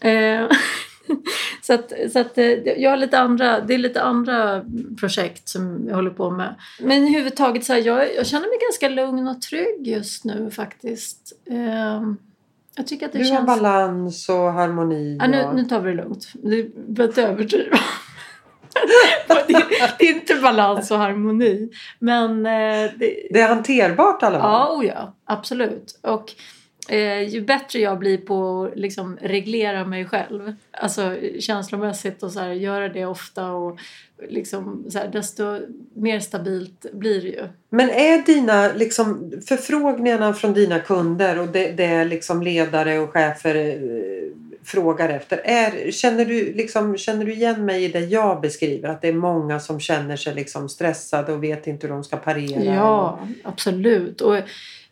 Eh, 0.00 0.10
så 1.62 1.74
att, 1.74 1.92
så 2.12 2.18
att 2.18 2.38
eh, 2.38 2.46
jag 2.62 2.90
har 2.90 2.96
lite 2.96 3.18
andra, 3.18 3.60
det 3.60 3.74
är 3.74 3.78
lite 3.78 4.02
andra 4.02 4.64
projekt 5.00 5.48
som 5.48 5.84
jag 5.88 5.94
håller 5.94 6.10
på 6.10 6.30
med. 6.30 6.54
Men 6.80 7.02
överhuvudtaget 7.02 7.64
så 7.64 7.72
här, 7.72 7.80
jag, 7.80 8.14
jag 8.14 8.26
känner 8.26 8.48
mig 8.48 8.58
ganska 8.60 8.88
lugn 8.88 9.28
och 9.28 9.42
trygg 9.42 9.86
just 9.86 10.24
nu 10.24 10.50
faktiskt. 10.50 11.32
Eh, 11.50 12.02
jag 12.76 12.86
tycker 12.86 13.06
att 13.06 13.12
det 13.12 13.18
du 13.18 13.24
har 13.24 13.36
känns... 13.36 13.46
balans 13.46 14.28
och 14.28 14.52
harmoni. 14.52 15.16
Ja, 15.20 15.26
nu, 15.26 15.48
nu 15.54 15.64
tar 15.64 15.80
vi 15.80 15.90
det 15.90 15.96
lugnt. 15.96 16.28
Du 16.34 16.72
behöver 16.88 17.10
inte 17.10 17.22
överdriva. 17.22 17.78
det, 19.46 19.64
det 19.98 20.08
är 20.08 20.14
inte 20.14 20.34
balans 20.34 20.90
och 20.90 20.98
harmoni. 20.98 21.70
Men 21.98 22.46
eh, 22.46 22.90
det, 22.96 23.28
Det 23.30 23.40
är 23.40 23.48
hanterbart 23.48 24.22
i 24.22 24.26
alla 24.26 24.40
fall. 24.40 24.50
ja, 24.50 24.76
oh 24.76 24.86
ja, 24.86 25.14
absolut. 25.24 26.00
Och 26.02 26.32
eh, 26.88 27.22
ju 27.28 27.40
bättre 27.40 27.78
jag 27.78 27.98
blir 27.98 28.18
på 28.18 28.64
att 28.64 28.78
liksom, 28.78 29.18
reglera 29.20 29.84
mig 29.84 30.04
själv, 30.04 30.54
alltså 30.70 31.16
känslomässigt 31.40 32.22
och 32.22 32.32
så 32.32 32.40
här, 32.40 32.52
göra 32.52 32.88
det 32.88 33.06
ofta 33.06 33.50
och 33.50 33.78
liksom, 34.28 34.84
så 34.90 34.98
här, 34.98 35.08
desto 35.08 35.58
mer 35.94 36.20
stabilt 36.20 36.86
blir 36.92 37.22
det 37.22 37.28
ju. 37.28 37.48
Men 37.70 37.90
är 37.90 38.26
dina 38.26 38.72
liksom, 38.72 39.32
förfrågningarna 39.46 40.34
från 40.34 40.54
dina 40.54 40.78
kunder 40.78 41.38
och 41.38 41.48
det, 41.48 41.72
det 41.72 42.04
liksom 42.04 42.42
ledare 42.42 42.98
och 42.98 43.12
chefer 43.12 43.54
eh, 43.54 44.22
frågar 44.64 45.08
efter. 45.08 45.40
Är, 45.44 45.90
känner, 45.90 46.24
du, 46.24 46.52
liksom, 46.52 46.98
känner 46.98 47.24
du 47.24 47.32
igen 47.32 47.64
mig 47.64 47.84
i 47.84 47.88
det 47.88 48.00
jag 48.00 48.40
beskriver? 48.40 48.88
Att 48.88 49.02
det 49.02 49.08
är 49.08 49.12
många 49.12 49.60
som 49.60 49.80
känner 49.80 50.16
sig 50.16 50.34
liksom 50.34 50.68
stressade 50.68 51.32
och 51.32 51.44
vet 51.44 51.66
inte 51.66 51.86
hur 51.86 51.94
de 51.94 52.04
ska 52.04 52.16
parera? 52.16 52.64
Ja, 52.64 53.28
absolut. 53.42 54.20
Och 54.20 54.36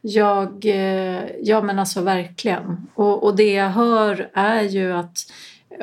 jag, 0.01 0.65
eh, 0.65 1.25
ja 1.43 1.63
men 1.63 1.79
alltså 1.79 2.01
verkligen. 2.01 2.87
Och, 2.95 3.25
och 3.25 3.37
det 3.37 3.53
jag 3.53 3.71
hör 3.71 4.31
är 4.35 4.63
ju 4.63 4.93
att 4.93 5.19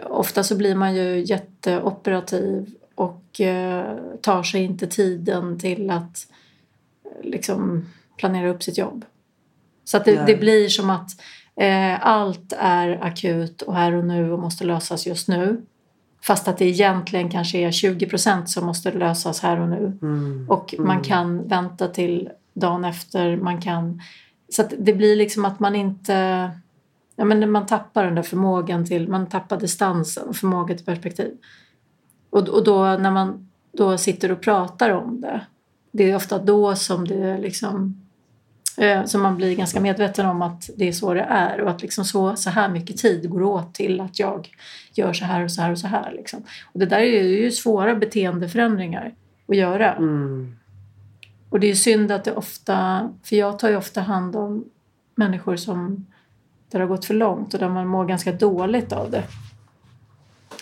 ofta 0.04 0.44
så 0.44 0.56
blir 0.56 0.76
man 0.76 0.96
ju 0.96 1.24
jätteoperativ 1.26 2.70
och 2.96 3.42
eh, 3.42 3.96
tar 4.22 4.44
sig 4.44 4.64
inte 4.64 4.88
tiden 4.88 5.60
till 5.60 5.90
att 5.90 6.28
eh, 7.06 7.30
liksom 7.30 7.86
planera 8.18 8.50
upp 8.50 8.64
sitt 8.64 8.78
jobb. 8.78 9.06
Så 9.84 9.98
att 9.98 10.06
det, 10.06 10.24
det 10.28 10.36
blir 10.36 10.70
som 10.70 10.90
att 10.90 11.10
eh, 11.56 12.08
allt 12.08 12.54
är 12.60 13.04
akut 13.04 13.62
och 13.62 13.76
här 13.76 13.92
och 13.94 14.06
nu 14.06 14.32
och 14.32 14.40
måste 14.40 14.64
lösas 14.64 15.08
just 15.08 15.28
nu. 15.28 15.62
Fast 16.22 16.48
att 16.48 16.58
det 16.58 16.66
egentligen 16.66 17.30
kanske 17.30 17.58
är 17.58 17.72
20 17.72 18.06
procent 18.06 18.50
som 18.50 18.66
måste 18.66 18.92
lösas 18.92 19.40
här 19.42 19.60
och 19.60 19.70
nu. 19.70 19.98
Mm. 20.02 20.46
Och 20.50 20.76
man 20.80 20.92
Mm. 20.92 21.04
kan 21.04 21.48
vänta 21.48 21.88
till 21.88 22.30
dagen 22.60 22.86
efter. 22.86 23.38
Man 23.38 23.62
kan, 23.62 24.02
så 24.50 24.62
att 24.62 24.74
det 24.80 24.93
blir 24.93 25.15
liksom 25.15 25.46
att 25.46 25.60
man 25.60 25.76
inte... 25.76 26.50
Ja, 27.15 27.26
men 27.26 27.52
man 27.52 27.65
tappar 27.65 28.04
den 28.04 28.15
där 28.15 28.24
förmågan 28.24 28.86
till... 28.86 29.08
Man 29.10 29.28
tappar 29.28 29.60
distansen 29.60 30.24
förmågan 30.24 30.34
förmåga 30.34 30.76
till 30.76 30.86
perspektiv. 30.86 31.38
Och, 32.30 32.50
och 32.50 32.63
då 32.63 32.84
när 32.84 33.12
man 33.12 33.50
då 33.72 33.98
sitter 33.98 34.32
och 34.32 34.41
pratar 34.41 34.89
om 34.89 35.22
det. 35.22 35.41
Det 35.91 36.12
är 36.12 36.15
ofta 36.15 36.39
då 36.39 36.76
som 36.76 37.08
det 37.08 37.38
liksom... 37.38 38.02
Eh, 38.78 39.06
som 39.06 39.22
man 39.22 39.38
blir 39.38 39.56
ganska 39.56 39.80
medveten 39.80 40.26
om 40.26 40.41
att 40.41 40.70
det 40.76 40.88
är 40.88 40.91
så 40.91 41.13
det 41.13 41.22
är 41.30 41.62
och 41.62 41.70
att 41.70 41.82
liksom 41.82 42.06
så, 42.06 42.36
så 42.36 42.50
här 42.50 42.70
mycket 42.70 42.98
tid 42.98 43.30
går 43.30 43.43
åt 43.43 43.74
till 43.74 44.02
att 44.02 44.20
jag 44.20 44.50
gör 44.93 45.13
så 45.13 45.26
här 45.26 45.43
och 45.43 45.52
så 45.52 45.62
här 45.62 45.72
och 45.72 45.80
så 45.80 45.88
här. 45.88 46.12
Liksom. 46.12 46.43
Och 46.74 46.80
det 46.80 46.86
där 46.86 47.00
är 47.00 47.24
ju 47.24 47.52
svåra 47.52 47.96
beteendeförändringar 47.96 49.13
att 49.48 49.56
göra. 49.56 49.93
Mm. 49.93 50.56
Och 51.50 51.60
det 51.60 51.68
är 51.68 51.70
ju 51.70 51.76
synd 51.76 52.12
att 52.12 52.24
det 52.24 52.34
ofta, 52.34 53.10
för 53.24 53.36
jag 53.36 53.60
tar 53.60 53.70
ju 53.70 53.76
ofta 53.76 54.02
hand 54.02 54.36
om 54.36 54.66
människor 55.16 55.56
som 55.56 56.06
där 56.70 56.80
det 56.80 56.86
har 56.86 56.90
gått 56.90 57.06
för 57.06 57.14
långt 57.14 57.54
och 57.54 57.60
där 57.60 57.70
man 57.70 57.88
mår 57.88 58.06
ganska 58.06 58.32
dåligt 58.32 58.92
av 58.92 59.12
det. 59.12 59.24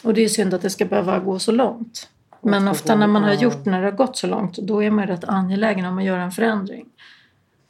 Och 0.04 0.14
det 0.14 0.22
är 0.22 0.24
ju 0.24 0.30
synd 0.30 0.54
att 0.54 0.62
det 0.62 0.70
ska 0.70 0.86
behöva 0.86 1.20
gå 1.20 1.40
så 1.40 1.52
långt. 1.52 2.10
Men 2.42 2.68
ofta 2.68 2.96
när 2.96 3.08
man 3.08 3.24
har 3.24 3.34
gjort, 3.34 3.66
när 3.66 3.82
det 3.82 3.88
har 3.88 3.98
gått 3.98 4.18
så 4.18 4.28
långt, 4.28 4.58
då 4.58 4.84
är 4.84 4.92
man 4.92 5.08
rätt 5.08 5.24
angelägen 5.24 5.86
om 5.86 5.98
att 5.98 6.04
göra 6.04 6.24
en 6.24 6.32
förändring. 6.32 6.86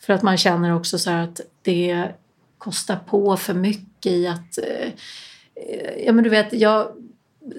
För 0.02 0.14
att 0.14 0.22
man 0.22 0.38
känner 0.38 0.76
också 0.76 1.00
så 1.00 1.12
att 1.12 1.42
det 1.62 2.10
kostar 2.58 2.96
på 2.96 3.38
för 3.38 3.54
mycket 3.54 4.12
i 4.12 4.28
att... 4.28 4.58
eh, 4.58 4.90
Ja 6.06 6.14
men 6.14 6.24
du 6.24 6.30
vet, 6.30 6.54
jag... 6.54 6.88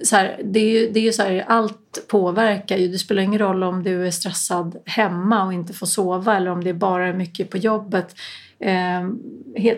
Så 0.03 0.15
här, 0.15 0.41
det 0.43 0.59
är 0.59 0.69
ju, 0.69 0.91
det 0.91 0.99
är 0.99 1.03
ju 1.03 1.13
så 1.13 1.23
här, 1.23 1.45
allt 1.47 2.07
påverkar 2.07 2.77
ju. 2.77 2.87
Det 2.87 2.97
spelar 2.97 3.21
ingen 3.21 3.39
roll 3.39 3.63
om 3.63 3.83
du 3.83 4.07
är 4.07 4.11
stressad 4.11 4.77
hemma 4.85 5.45
och 5.45 5.53
inte 5.53 5.73
får 5.73 5.85
sova 5.85 6.37
eller 6.37 6.51
om 6.51 6.63
det 6.63 6.73
bara 6.73 7.07
är 7.07 7.13
mycket 7.13 7.49
på 7.49 7.57
jobbet. 7.57 8.15
Eh, 8.59 9.07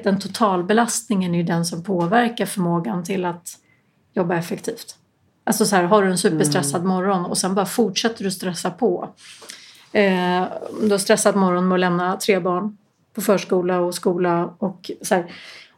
den 0.04 0.20
totalbelastningen 0.20 1.34
är 1.34 1.38
ju 1.38 1.44
den 1.44 1.66
som 1.66 1.84
påverkar 1.84 2.46
förmågan 2.46 3.04
till 3.04 3.26
att 3.26 3.50
jobba 4.14 4.36
effektivt. 4.36 4.96
Alltså 5.44 5.66
så 5.66 5.76
här, 5.76 5.84
har 5.84 6.04
du 6.04 6.10
en 6.10 6.18
superstressad 6.18 6.86
morgon 6.86 7.26
och 7.26 7.38
sen 7.38 7.56
bara 7.56 7.66
fortsätter 7.66 8.24
du 8.24 8.32
stressa 8.32 8.72
på. 8.72 9.10
Eh, 9.92 10.44
du 10.82 10.92
har 10.92 10.98
stressad 10.98 11.36
morgon 11.36 11.68
med 11.68 11.76
att 11.76 11.80
lämna 11.80 12.18
tre 12.18 12.40
barn 12.40 12.78
på 13.14 13.22
förskola 13.22 13.80
och 13.80 13.96
skola 13.96 14.54
och 14.58 14.92
så 15.02 15.16
här. 15.16 15.32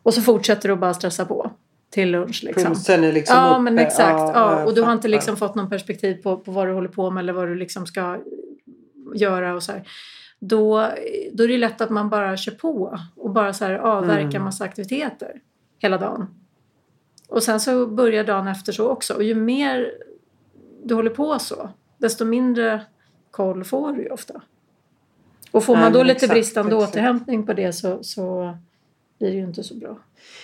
Och 0.03 0.13
så 0.13 0.21
fortsätter 0.21 0.69
du 0.69 0.73
att 0.73 0.79
bara 0.79 0.93
stressa 0.93 1.25
på 1.25 1.51
till 1.91 2.11
lunch. 2.11 2.43
Liksom. 2.43 2.63
Pulsen 2.63 3.03
är 3.03 3.11
liksom 3.11 3.35
Ja, 3.37 3.51
uppe. 3.51 3.61
men 3.61 3.79
exakt. 3.79 4.19
Ja, 4.19 4.59
jag 4.59 4.67
och 4.67 4.75
du 4.75 4.81
har 4.81 4.93
inte 4.93 5.07
liksom 5.07 5.37
fått 5.37 5.55
någon 5.55 5.69
perspektiv 5.69 6.21
på, 6.23 6.37
på 6.37 6.51
vad 6.51 6.67
du 6.67 6.73
håller 6.73 6.89
på 6.89 7.09
med 7.11 7.21
eller 7.21 7.33
vad 7.33 7.47
du 7.47 7.55
liksom 7.55 7.85
ska 7.85 8.17
göra 9.15 9.55
och 9.55 9.63
så 9.63 9.71
här. 9.71 9.87
Då, 10.39 10.87
då 11.33 11.43
är 11.43 11.47
det 11.47 11.57
lätt 11.57 11.81
att 11.81 11.89
man 11.89 12.09
bara 12.09 12.37
kör 12.37 12.51
på 12.51 12.99
och 13.15 13.29
bara 13.31 13.53
så 13.53 13.65
här 13.65 13.73
avverkar 13.73 14.29
Mm. 14.29 14.43
massa 14.43 14.63
aktiviteter 14.63 15.41
hela 15.79 15.97
dagen. 15.97 16.27
Och 17.29 17.43
sen 17.43 17.59
så 17.59 17.87
börjar 17.87 18.23
dagen 18.23 18.47
efter 18.47 18.73
så 18.73 18.87
också. 18.89 19.13
Och 19.13 19.23
ju 19.23 19.35
mer 19.35 19.91
du 20.83 20.95
håller 20.95 21.09
på 21.09 21.39
så, 21.39 21.69
desto 21.97 22.25
mindre 22.25 22.81
koll 23.31 23.63
får 23.63 23.91
du 23.93 24.03
ju 24.03 24.09
ofta. 24.09 24.41
Och 25.51 25.63
får 25.63 25.73
Nej, 25.73 25.83
man 25.83 25.93
då 25.93 26.03
lite 26.03 26.11
exakt, 26.15 26.31
bristande 26.33 26.75
exakt. 26.75 26.91
återhämtning 26.91 27.45
på 27.45 27.53
det 27.53 27.73
så, 27.73 28.03
så 28.03 28.57
blir 29.21 29.31
det 29.31 29.37
ju 29.37 29.43
inte 29.43 29.63
så 29.63 29.75
bra. 29.75 29.97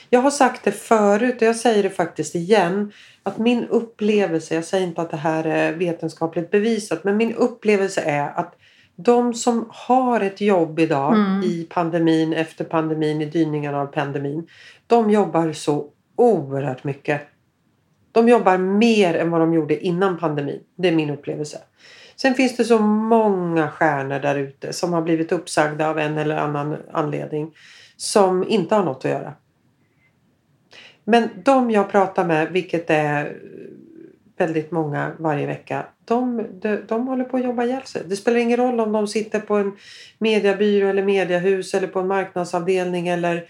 Jag 0.10 0.20
har 0.20 0.32
sagt 0.32 0.64
det 0.64 0.72
förut 0.72 1.36
och 1.36 1.48
jag 1.48 1.56
säger 1.56 1.84
det 1.84 1.90
faktiskt 1.90 2.36
igen. 2.36 2.92
Att 3.24 3.38
min 3.38 3.68
upplevelse, 3.68 4.56
jag 4.56 4.66
säger 4.66 4.88
inte 4.88 5.02
att 5.02 5.12
det 5.12 5.18
här 5.18 5.44
är 5.44 5.74
vetenskapligt 5.74 6.52
bevisat, 6.52 7.04
men 7.04 7.18
min 7.18 7.36
upplevelse 7.36 8.02
är 8.02 8.30
att 8.40 8.56
de 8.96 9.34
som 9.34 9.66
har 9.70 10.22
ett 10.22 10.42
jobb 10.42 10.80
idag 10.80 11.14
Mm. 11.14 11.44
i 11.44 11.68
pandemin, 11.70 12.34
efter 12.34 12.66
pandemin, 12.66 13.22
i 13.22 13.26
dyningarna 13.26 13.82
av 13.82 13.86
pandemin. 13.86 14.48
De 14.88 15.12
jobbar 15.12 15.54
så 15.54 15.88
oerhört 16.16 16.84
mycket. 16.84 17.22
De 18.12 18.30
jobbar 18.30 18.58
mer 18.58 19.14
än 19.14 19.32
vad 19.32 19.42
de 19.42 19.54
gjorde 19.54 19.86
innan 19.86 20.18
pandemin. 20.18 20.60
Det 20.76 20.88
är 20.88 20.96
min 20.96 21.10
upplevelse. 21.10 21.58
Sen 22.22 22.36
finns 22.36 22.58
det 22.58 22.66
så 22.66 22.80
många 22.80 23.70
stjärnor 23.70 24.20
där 24.20 24.36
ute 24.36 24.74
som 24.74 24.94
har 24.94 25.02
blivit 25.02 25.32
uppsagda 25.32 25.90
av 25.90 26.00
en 26.00 26.18
eller 26.18 26.38
annan 26.38 26.78
anledning. 26.92 27.56
Som 27.98 28.48
inte 28.48 28.76
har 28.76 28.84
något 28.84 29.06
att 29.06 29.12
göra. 29.12 29.34
Men 31.04 31.30
de 31.44 31.72
jag 31.72 31.92
pratar 31.92 32.26
med, 32.26 32.52
vilket 32.52 32.90
är 32.90 33.38
väldigt 34.38 34.72
många 34.72 35.12
varje 35.20 35.48
vecka. 35.48 35.86
De, 36.06 36.46
de, 36.62 36.78
de 36.88 37.08
håller 37.08 37.24
på 37.24 37.38
att 37.38 37.44
jobba 37.44 37.64
ihjäl 37.64 37.84
sig. 37.84 38.02
Det 38.06 38.16
spelar 38.16 38.38
ingen 38.38 38.58
roll 38.58 38.80
om 38.80 38.92
de 38.92 39.08
sitter 39.08 39.40
på 39.40 39.56
en 39.56 39.72
mediebyrå 40.18 40.88
eller 40.88 41.04
mediehus 41.04 41.74
eller 41.74 41.88
på 41.88 42.00
en 42.00 42.08
marknadsavdelning 42.08 43.08
eller 43.08 43.46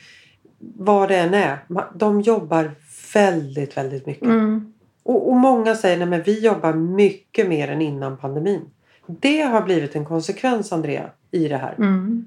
vad 0.59 1.09
det 1.09 1.17
än 1.17 1.33
är. 1.33 1.57
De 1.95 2.21
jobbar 2.21 2.71
väldigt, 3.13 3.77
väldigt 3.77 4.05
mycket. 4.05 4.23
Mm. 4.23 4.73
Och, 5.07 5.29
och 5.29 5.35
många 5.35 5.75
säger 5.75 6.13
att 6.13 6.27
vi 6.27 6.39
jobbar 6.39 6.73
mycket 6.73 7.47
mer 7.49 7.67
än 7.67 7.81
innan 7.81 8.17
pandemin. 8.17 8.61
Det 9.07 9.41
har 9.41 9.61
blivit 9.61 9.95
en 9.95 10.05
konsekvens, 10.05 10.71
Andrea, 10.71 11.09
i 11.31 11.47
det 11.47 11.57
här. 11.57 11.73
Mm. 11.77 12.25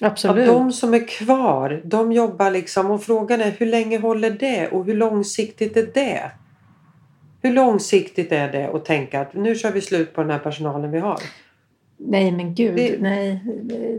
Att 0.00 0.12
Absolut. 0.12 0.46
de 0.46 0.72
som 0.72 0.94
är 0.94 1.08
kvar, 1.08 1.82
de 1.84 2.12
jobbar 2.12 2.50
liksom 2.50 2.90
och 2.90 3.02
frågan 3.02 3.40
är 3.40 3.50
hur 3.50 3.66
länge 3.66 3.98
håller 3.98 4.30
det 4.30 4.68
och 4.68 4.84
hur 4.84 4.94
långsiktigt 4.94 5.76
är 5.76 5.86
det? 5.94 6.30
Hur 7.42 7.52
långsiktigt 7.52 8.32
är 8.32 8.52
det 8.52 8.68
att 8.68 8.84
tänka 8.84 9.20
att 9.20 9.34
nu 9.34 9.54
kör 9.54 9.72
vi 9.72 9.80
slut 9.80 10.14
på 10.14 10.20
den 10.20 10.30
här 10.30 10.38
personalen 10.38 10.90
vi 10.90 10.98
har? 10.98 11.18
Nej 11.96 12.32
men 12.32 12.54
gud, 12.54 12.76
Det- 12.76 13.00
nej, 13.00 13.40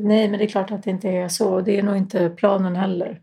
nej 0.01 0.29
men 0.29 0.39
det 0.39 0.45
är 0.45 0.49
klart 0.49 0.71
att 0.71 0.83
det 0.83 0.89
inte 0.91 1.09
är 1.09 1.27
så. 1.27 1.61
Det 1.61 1.79
är 1.79 1.83
nog 1.83 1.97
inte 1.97 2.29
planen 2.29 2.75
heller. 2.75 3.21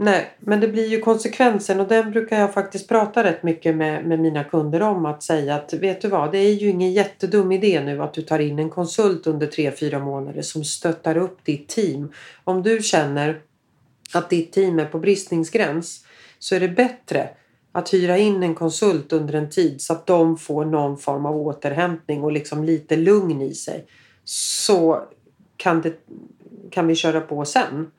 Nej, 0.00 0.30
men 0.38 0.60
det 0.60 0.68
blir 0.68 0.86
ju 0.86 1.00
konsekvensen 1.00 1.80
och 1.80 1.88
den 1.88 2.10
brukar 2.10 2.40
jag 2.40 2.54
faktiskt 2.54 2.88
prata 2.88 3.24
rätt 3.24 3.42
mycket 3.42 3.76
med, 3.76 4.04
med 4.04 4.20
mina 4.20 4.44
kunder 4.44 4.82
om. 4.82 5.06
Att 5.06 5.22
säga 5.22 5.54
att 5.54 5.72
vet 5.72 6.00
du 6.00 6.08
vad, 6.08 6.32
det 6.32 6.38
är 6.38 6.52
ju 6.52 6.68
ingen 6.68 6.92
jättedum 6.92 7.52
idé 7.52 7.80
nu 7.80 8.02
att 8.02 8.14
du 8.14 8.22
tar 8.22 8.38
in 8.38 8.58
en 8.58 8.70
konsult 8.70 9.26
under 9.26 9.46
tre 9.46 9.72
fyra 9.72 9.98
månader 9.98 10.42
som 10.42 10.64
stöttar 10.64 11.16
upp 11.16 11.44
ditt 11.44 11.68
team. 11.68 12.12
Om 12.44 12.62
du 12.62 12.82
känner 12.82 13.40
att 14.14 14.30
ditt 14.30 14.52
team 14.52 14.78
är 14.78 14.84
på 14.84 14.98
bristningsgräns 14.98 16.04
så 16.38 16.54
är 16.54 16.60
det 16.60 16.68
bättre 16.68 17.28
att 17.72 17.94
hyra 17.94 18.18
in 18.18 18.42
en 18.42 18.54
konsult 18.54 19.12
under 19.12 19.34
en 19.34 19.50
tid 19.50 19.80
så 19.80 19.92
att 19.92 20.06
de 20.06 20.36
får 20.36 20.64
någon 20.64 20.98
form 20.98 21.26
av 21.26 21.36
återhämtning 21.36 22.22
och 22.22 22.32
liksom 22.32 22.64
lite 22.64 22.96
lugn 22.96 23.42
i 23.42 23.54
sig. 23.54 23.86
Så 24.24 25.02
kan, 25.56 25.82
det, 25.82 25.94
kan 26.70 26.86
vi 26.86 26.94
köra 26.94 27.20
på 27.20 27.44
sen. 27.44 27.90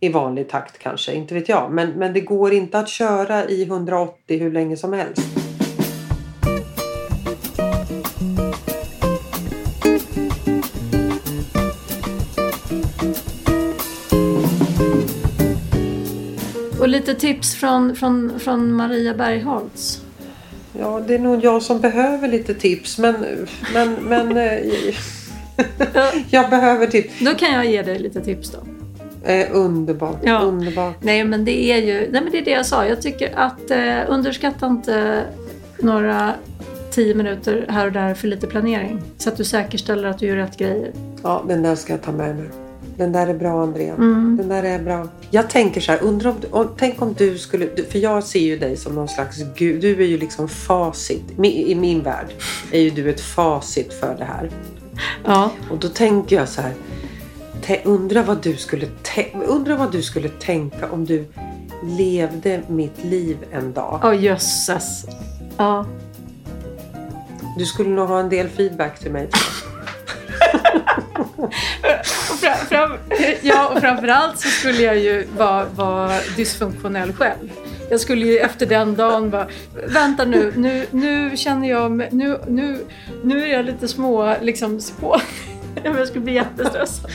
I 0.00 0.08
vanlig 0.08 0.48
takt 0.48 0.78
kanske, 0.78 1.14
inte 1.14 1.34
vet 1.34 1.48
jag. 1.48 1.72
Men, 1.72 1.90
men 1.90 2.12
det 2.12 2.20
går 2.20 2.52
inte 2.52 2.78
att 2.78 2.88
köra 2.88 3.44
i 3.44 3.62
180 3.62 4.38
hur 4.38 4.52
länge 4.52 4.76
som 4.76 4.92
helst. 4.92 5.22
Och 16.80 16.88
lite 16.88 17.14
tips 17.14 17.54
från, 17.54 17.96
från, 17.96 18.40
från 18.40 18.72
Maria 18.72 19.14
Bergholtz. 19.14 20.02
Ja, 20.78 21.00
det 21.06 21.14
är 21.14 21.18
nog 21.18 21.44
jag 21.44 21.62
som 21.62 21.80
behöver 21.80 22.28
lite 22.28 22.54
tips. 22.54 22.98
Men, 22.98 23.46
men, 23.74 23.94
men 23.94 24.36
eh, 24.36 24.58
jag 26.30 26.50
behöver 26.50 26.86
tips. 26.86 27.14
Då 27.20 27.34
kan 27.34 27.52
jag 27.52 27.66
ge 27.66 27.82
dig 27.82 27.98
lite 27.98 28.20
tips 28.20 28.50
då. 28.50 28.77
Eh, 29.24 29.46
underbart. 29.52 30.18
Ja. 30.22 30.38
underbart. 30.38 30.96
Nej 31.00 31.24
men 31.24 31.44
det 31.44 31.72
är 31.72 31.82
ju 31.82 32.10
nej, 32.12 32.22
men 32.22 32.32
det, 32.32 32.38
är 32.38 32.44
det 32.44 32.50
jag 32.50 32.66
sa. 32.66 32.86
Jag 32.86 33.02
tycker 33.02 33.38
att 33.38 33.70
eh, 33.70 33.98
underskatta 34.08 34.66
inte 34.66 35.24
några 35.78 36.34
tio 36.90 37.14
minuter 37.14 37.66
här 37.68 37.86
och 37.86 37.92
där 37.92 38.14
för 38.14 38.28
lite 38.28 38.46
planering. 38.46 39.02
Så 39.18 39.28
att 39.28 39.36
du 39.36 39.44
säkerställer 39.44 40.08
att 40.08 40.18
du 40.18 40.26
gör 40.26 40.36
rätt 40.36 40.56
grejer. 40.56 40.92
Ja, 41.22 41.44
den 41.48 41.62
där 41.62 41.74
ska 41.74 41.92
jag 41.92 42.02
ta 42.02 42.12
med 42.12 42.36
mig. 42.36 42.48
Den 42.96 43.12
där 43.12 43.26
är 43.26 43.34
bra 43.34 43.62
Andrea. 43.62 43.94
Mm. 43.94 44.36
Den 44.36 44.48
där 44.48 44.62
är 44.62 44.78
bra. 44.78 45.08
Jag 45.30 45.50
tänker 45.50 45.80
så 45.80 45.92
här, 45.92 46.02
undrar 46.02 46.30
om, 46.30 46.36
om, 46.50 46.68
tänk 46.78 47.02
om 47.02 47.14
du 47.18 47.38
skulle, 47.38 47.68
för 47.90 47.98
jag 47.98 48.24
ser 48.24 48.40
ju 48.40 48.58
dig 48.58 48.76
som 48.76 48.94
någon 48.94 49.08
slags 49.08 49.38
gud. 49.56 49.80
Du 49.80 50.02
är 50.02 50.06
ju 50.06 50.18
liksom 50.18 50.48
facit. 50.48 51.22
I 51.44 51.74
min 51.74 52.02
värld 52.02 52.26
är 52.72 52.80
ju 52.80 52.90
du 52.90 53.10
ett 53.10 53.20
facit 53.20 53.94
för 53.94 54.16
det 54.18 54.24
här. 54.24 54.50
Ja. 55.24 55.50
Och 55.70 55.78
då 55.78 55.88
tänker 55.88 56.36
jag 56.36 56.48
så 56.48 56.60
här. 56.62 56.72
Undra, 57.84 58.22
vad 58.22 58.42
du 58.42 58.56
skulle 58.56 58.86
undra 59.46 59.76
vad 59.76 59.92
du 59.92 60.02
skulle 60.02 60.28
tänka 60.28 60.90
om 60.90 61.04
du 61.04 61.26
levde 61.84 62.62
mitt 62.68 63.04
liv 63.04 63.36
en 63.50 63.72
dag. 63.72 64.00
Åh 64.04 64.24
jösses. 64.24 65.06
Ja. 65.56 65.86
Du 67.58 67.66
skulle 67.66 67.90
nog 67.90 68.08
ha 68.08 68.20
en 68.20 68.28
del 68.28 68.48
feedback 68.48 68.98
till 68.98 69.12
mig. 69.12 69.28
Och 72.30 72.38
fram, 72.38 72.58
fram, 72.68 72.92
ja, 73.42 73.68
och 73.68 73.80
framförallt 73.80 74.40
så 74.40 74.48
skulle 74.48 74.82
jag 74.82 74.98
ju 74.98 75.26
vara, 75.36 75.64
vara 75.64 76.12
dysfunktionell 76.36 77.12
själv. 77.12 77.52
Jag 77.90 78.00
skulle 78.00 78.26
ju 78.26 78.38
efter 78.38 78.66
den 78.66 78.94
dagen 78.94 79.30
bara, 79.30 79.48
vänta 79.86 80.24
nu, 80.24 80.52
nu, 80.56 80.86
nu 80.90 81.36
känner 81.36 81.68
jag 81.68 81.90
mig, 81.90 82.08
nu, 82.12 82.38
nu, 82.48 82.84
nu 83.22 83.44
är 83.44 83.52
jag 83.52 83.64
lite 83.64 83.88
små, 83.88 84.36
liksom 84.40 84.80
på. 85.00 85.20
Jag 85.84 86.08
skulle 86.08 86.24
bli 86.24 86.34
jättestressad. 86.34 87.10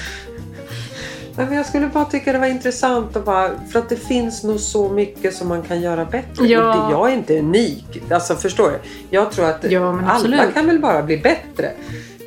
Nej, 1.35 1.45
men 1.45 1.57
jag 1.57 1.65
skulle 1.65 1.87
bara 1.87 2.05
tycka 2.05 2.33
det 2.33 2.39
var 2.39 2.47
intressant 2.47 3.15
och 3.15 3.23
bara, 3.23 3.49
för 3.71 3.79
att 3.79 3.89
det 3.89 3.95
finns 3.95 4.43
nog 4.43 4.59
så 4.59 4.89
mycket 4.89 5.35
som 5.35 5.47
man 5.47 5.61
kan 5.61 5.81
göra 5.81 6.05
bättre. 6.05 6.45
Ja. 6.45 6.67
Och 6.67 6.89
det, 6.89 6.91
jag 6.91 7.11
är 7.11 7.13
inte 7.13 7.39
unik. 7.39 8.03
Alltså 8.11 8.35
förstår 8.35 8.69
du? 8.71 8.79
Jag 9.09 9.31
tror 9.31 9.45
att 9.45 9.71
Ja, 9.71 10.01
alla 10.07 10.51
kan 10.51 10.67
väl 10.67 10.79
bara 10.79 11.03
bli 11.03 11.17
bättre. 11.17 11.71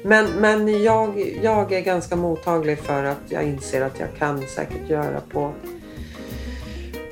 Men, 0.04 0.26
men 0.26 0.82
jag, 0.82 1.34
jag 1.42 1.72
är 1.72 1.80
ganska 1.80 2.16
mottaglig 2.16 2.78
för 2.78 3.04
att 3.04 3.20
jag 3.28 3.44
inser 3.44 3.82
att 3.82 4.00
jag 4.00 4.08
kan 4.18 4.42
säkert 4.54 4.88
göra 4.90 5.20
på, 5.32 5.52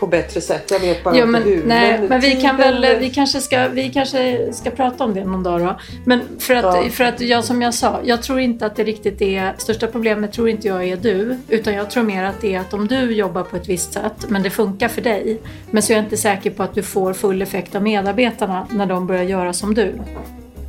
på 0.05 0.11
bättre 0.11 0.40
sätt. 0.40 0.71
Jag 0.71 0.81
vet 0.81 1.05
bara 1.05 1.14
Ja, 1.17 1.21
inte 1.21 1.33
men, 1.33 1.43
hur. 1.43 1.62
nej, 1.67 2.01
men 2.09 2.21
vi 2.21 2.33
kan 2.43 2.57
väl, 2.57 2.87
vi 3.01 3.11
kanske 3.11 3.40
ska, 3.40 3.69
vi 3.69 3.88
kanske 3.93 4.53
ska 4.53 4.71
prata 4.71 5.05
om 5.05 5.14
det 5.14 5.25
någon 5.25 5.43
dag 5.43 5.61
då. 5.61 5.79
Men 6.05 6.21
för 6.38 6.55
att, 6.55 6.64
Ja. 6.64 6.85
för 6.90 7.05
att 7.05 7.21
jag, 7.21 7.45
som 7.45 7.62
jag 7.62 7.75
sa, 7.75 8.01
jag 8.05 8.23
tror 8.23 8.40
inte 8.40 8.67
att 8.67 8.77
det 8.77 8.85
riktigt 8.85 9.23
är, 9.23 9.55
största 9.59 9.87
problemet 9.87 10.33
tror 10.33 10.49
inte 10.49 10.69
jag 10.69 10.85
är 10.85 10.97
du. 10.97 11.38
Utan 11.49 11.75
jag 11.75 11.90
tror 11.90 12.03
mer 12.05 12.25
att 12.25 12.40
det 12.40 12.55
är 12.55 12.61
att 12.61 12.75
om 12.75 12.87
du 12.88 13.12
jobbar 13.12 13.43
på 13.43 13.57
ett 13.57 13.69
visst 13.69 13.93
sätt, 13.93 14.27
men 14.29 14.43
det 14.43 14.51
funkar 14.51 14.88
för 14.88 15.03
dig. 15.03 15.40
Men 15.71 15.83
så 15.83 15.93
är 15.93 15.97
jag 15.97 16.05
inte 16.05 16.17
säker 16.17 16.51
på 16.51 16.62
att 16.62 16.75
du 16.75 16.83
får 16.83 17.12
full 17.12 17.43
effekt 17.43 17.75
av 17.75 17.83
medarbetarna 17.83 18.67
när 18.71 18.87
de 18.87 19.07
börjar 19.07 19.23
göra 19.25 19.53
som 19.53 19.75
du. 19.75 19.93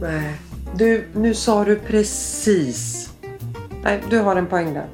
Nej. 0.01 0.33
Du, 0.75 1.07
nu 1.13 1.33
sa 1.33 1.63
du 1.63 1.75
precis. 1.75 3.09
Nej, 3.83 3.99
du 4.09 4.19
har 4.19 4.35
en 4.35 4.45
poäng 4.45 4.73
där. 4.73 4.85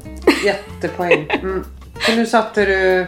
Jättepoäng. 0.46 1.28
Mm. 1.42 1.64
För 2.00 2.16
nu 2.16 2.26
satte 2.26 2.66
du... 2.66 3.08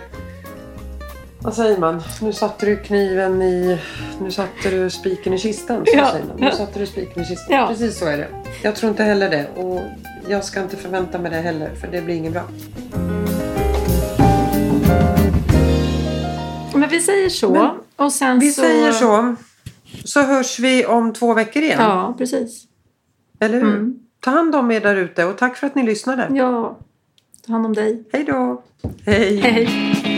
Vad 1.43 1.53
säger 1.53 1.77
man? 1.77 2.01
Nu 2.21 2.33
satte 2.33 2.65
du 2.65 2.77
kniven 2.77 3.41
i... 3.41 3.79
Nu 4.21 4.31
satte 4.31 4.69
du 4.69 4.89
spiken 4.89 5.33
i 5.33 5.37
kistan. 5.37 5.85
Så 5.85 5.97
Ja, 5.97 6.11
säger 6.11 6.25
man. 6.25 6.37
Nu 6.37 6.51
satte 6.51 6.79
du 6.79 6.85
spiken 6.85 7.23
i 7.23 7.25
kistan. 7.25 7.55
Ja. 7.57 7.67
Precis 7.67 7.99
så 7.99 8.05
är 8.05 8.17
det. 8.17 8.27
Jag 8.61 8.75
tror 8.75 8.89
inte 8.89 9.03
heller 9.03 9.29
det. 9.29 9.47
Och 9.55 9.81
jag 10.27 10.43
ska 10.43 10.61
inte 10.61 10.77
förvänta 10.77 11.19
mig 11.19 11.31
det 11.31 11.37
heller. 11.37 11.75
För 11.75 11.87
det 11.87 12.01
blir 12.01 12.15
inget 12.15 12.33
bra. 12.33 12.43
Men 16.75 16.89
vi 16.89 16.99
säger 16.99 17.29
så. 17.29 17.51
Men 17.51 17.69
och 17.95 18.11
sen 18.11 18.39
Vi 18.39 18.51
så... 18.51 18.61
säger 18.61 18.91
så. 18.91 19.35
Så 20.05 20.21
hörs 20.21 20.59
vi 20.59 20.85
om 20.85 21.13
två 21.13 21.33
veckor 21.33 21.63
igen. 21.63 21.79
Ja, 21.81 22.15
precis. 22.17 22.63
Eller 23.39 23.61
hur? 23.61 23.75
Mm. 23.75 23.99
Ta 24.19 24.31
hand 24.31 24.55
om 24.55 24.71
er 24.71 24.79
där 24.81 24.95
ute 24.95 25.25
och 25.25 25.37
tack 25.37 25.57
för 25.57 25.67
att 25.67 25.75
ni 25.75 25.83
lyssnade. 25.83 26.27
Ja, 26.31 26.77
ta 27.45 27.51
hand 27.53 27.65
om 27.65 27.73
dig. 27.73 28.03
Hej 28.13 28.23
då. 28.23 28.63
Hej. 29.05 29.35
Hej. 29.37 30.12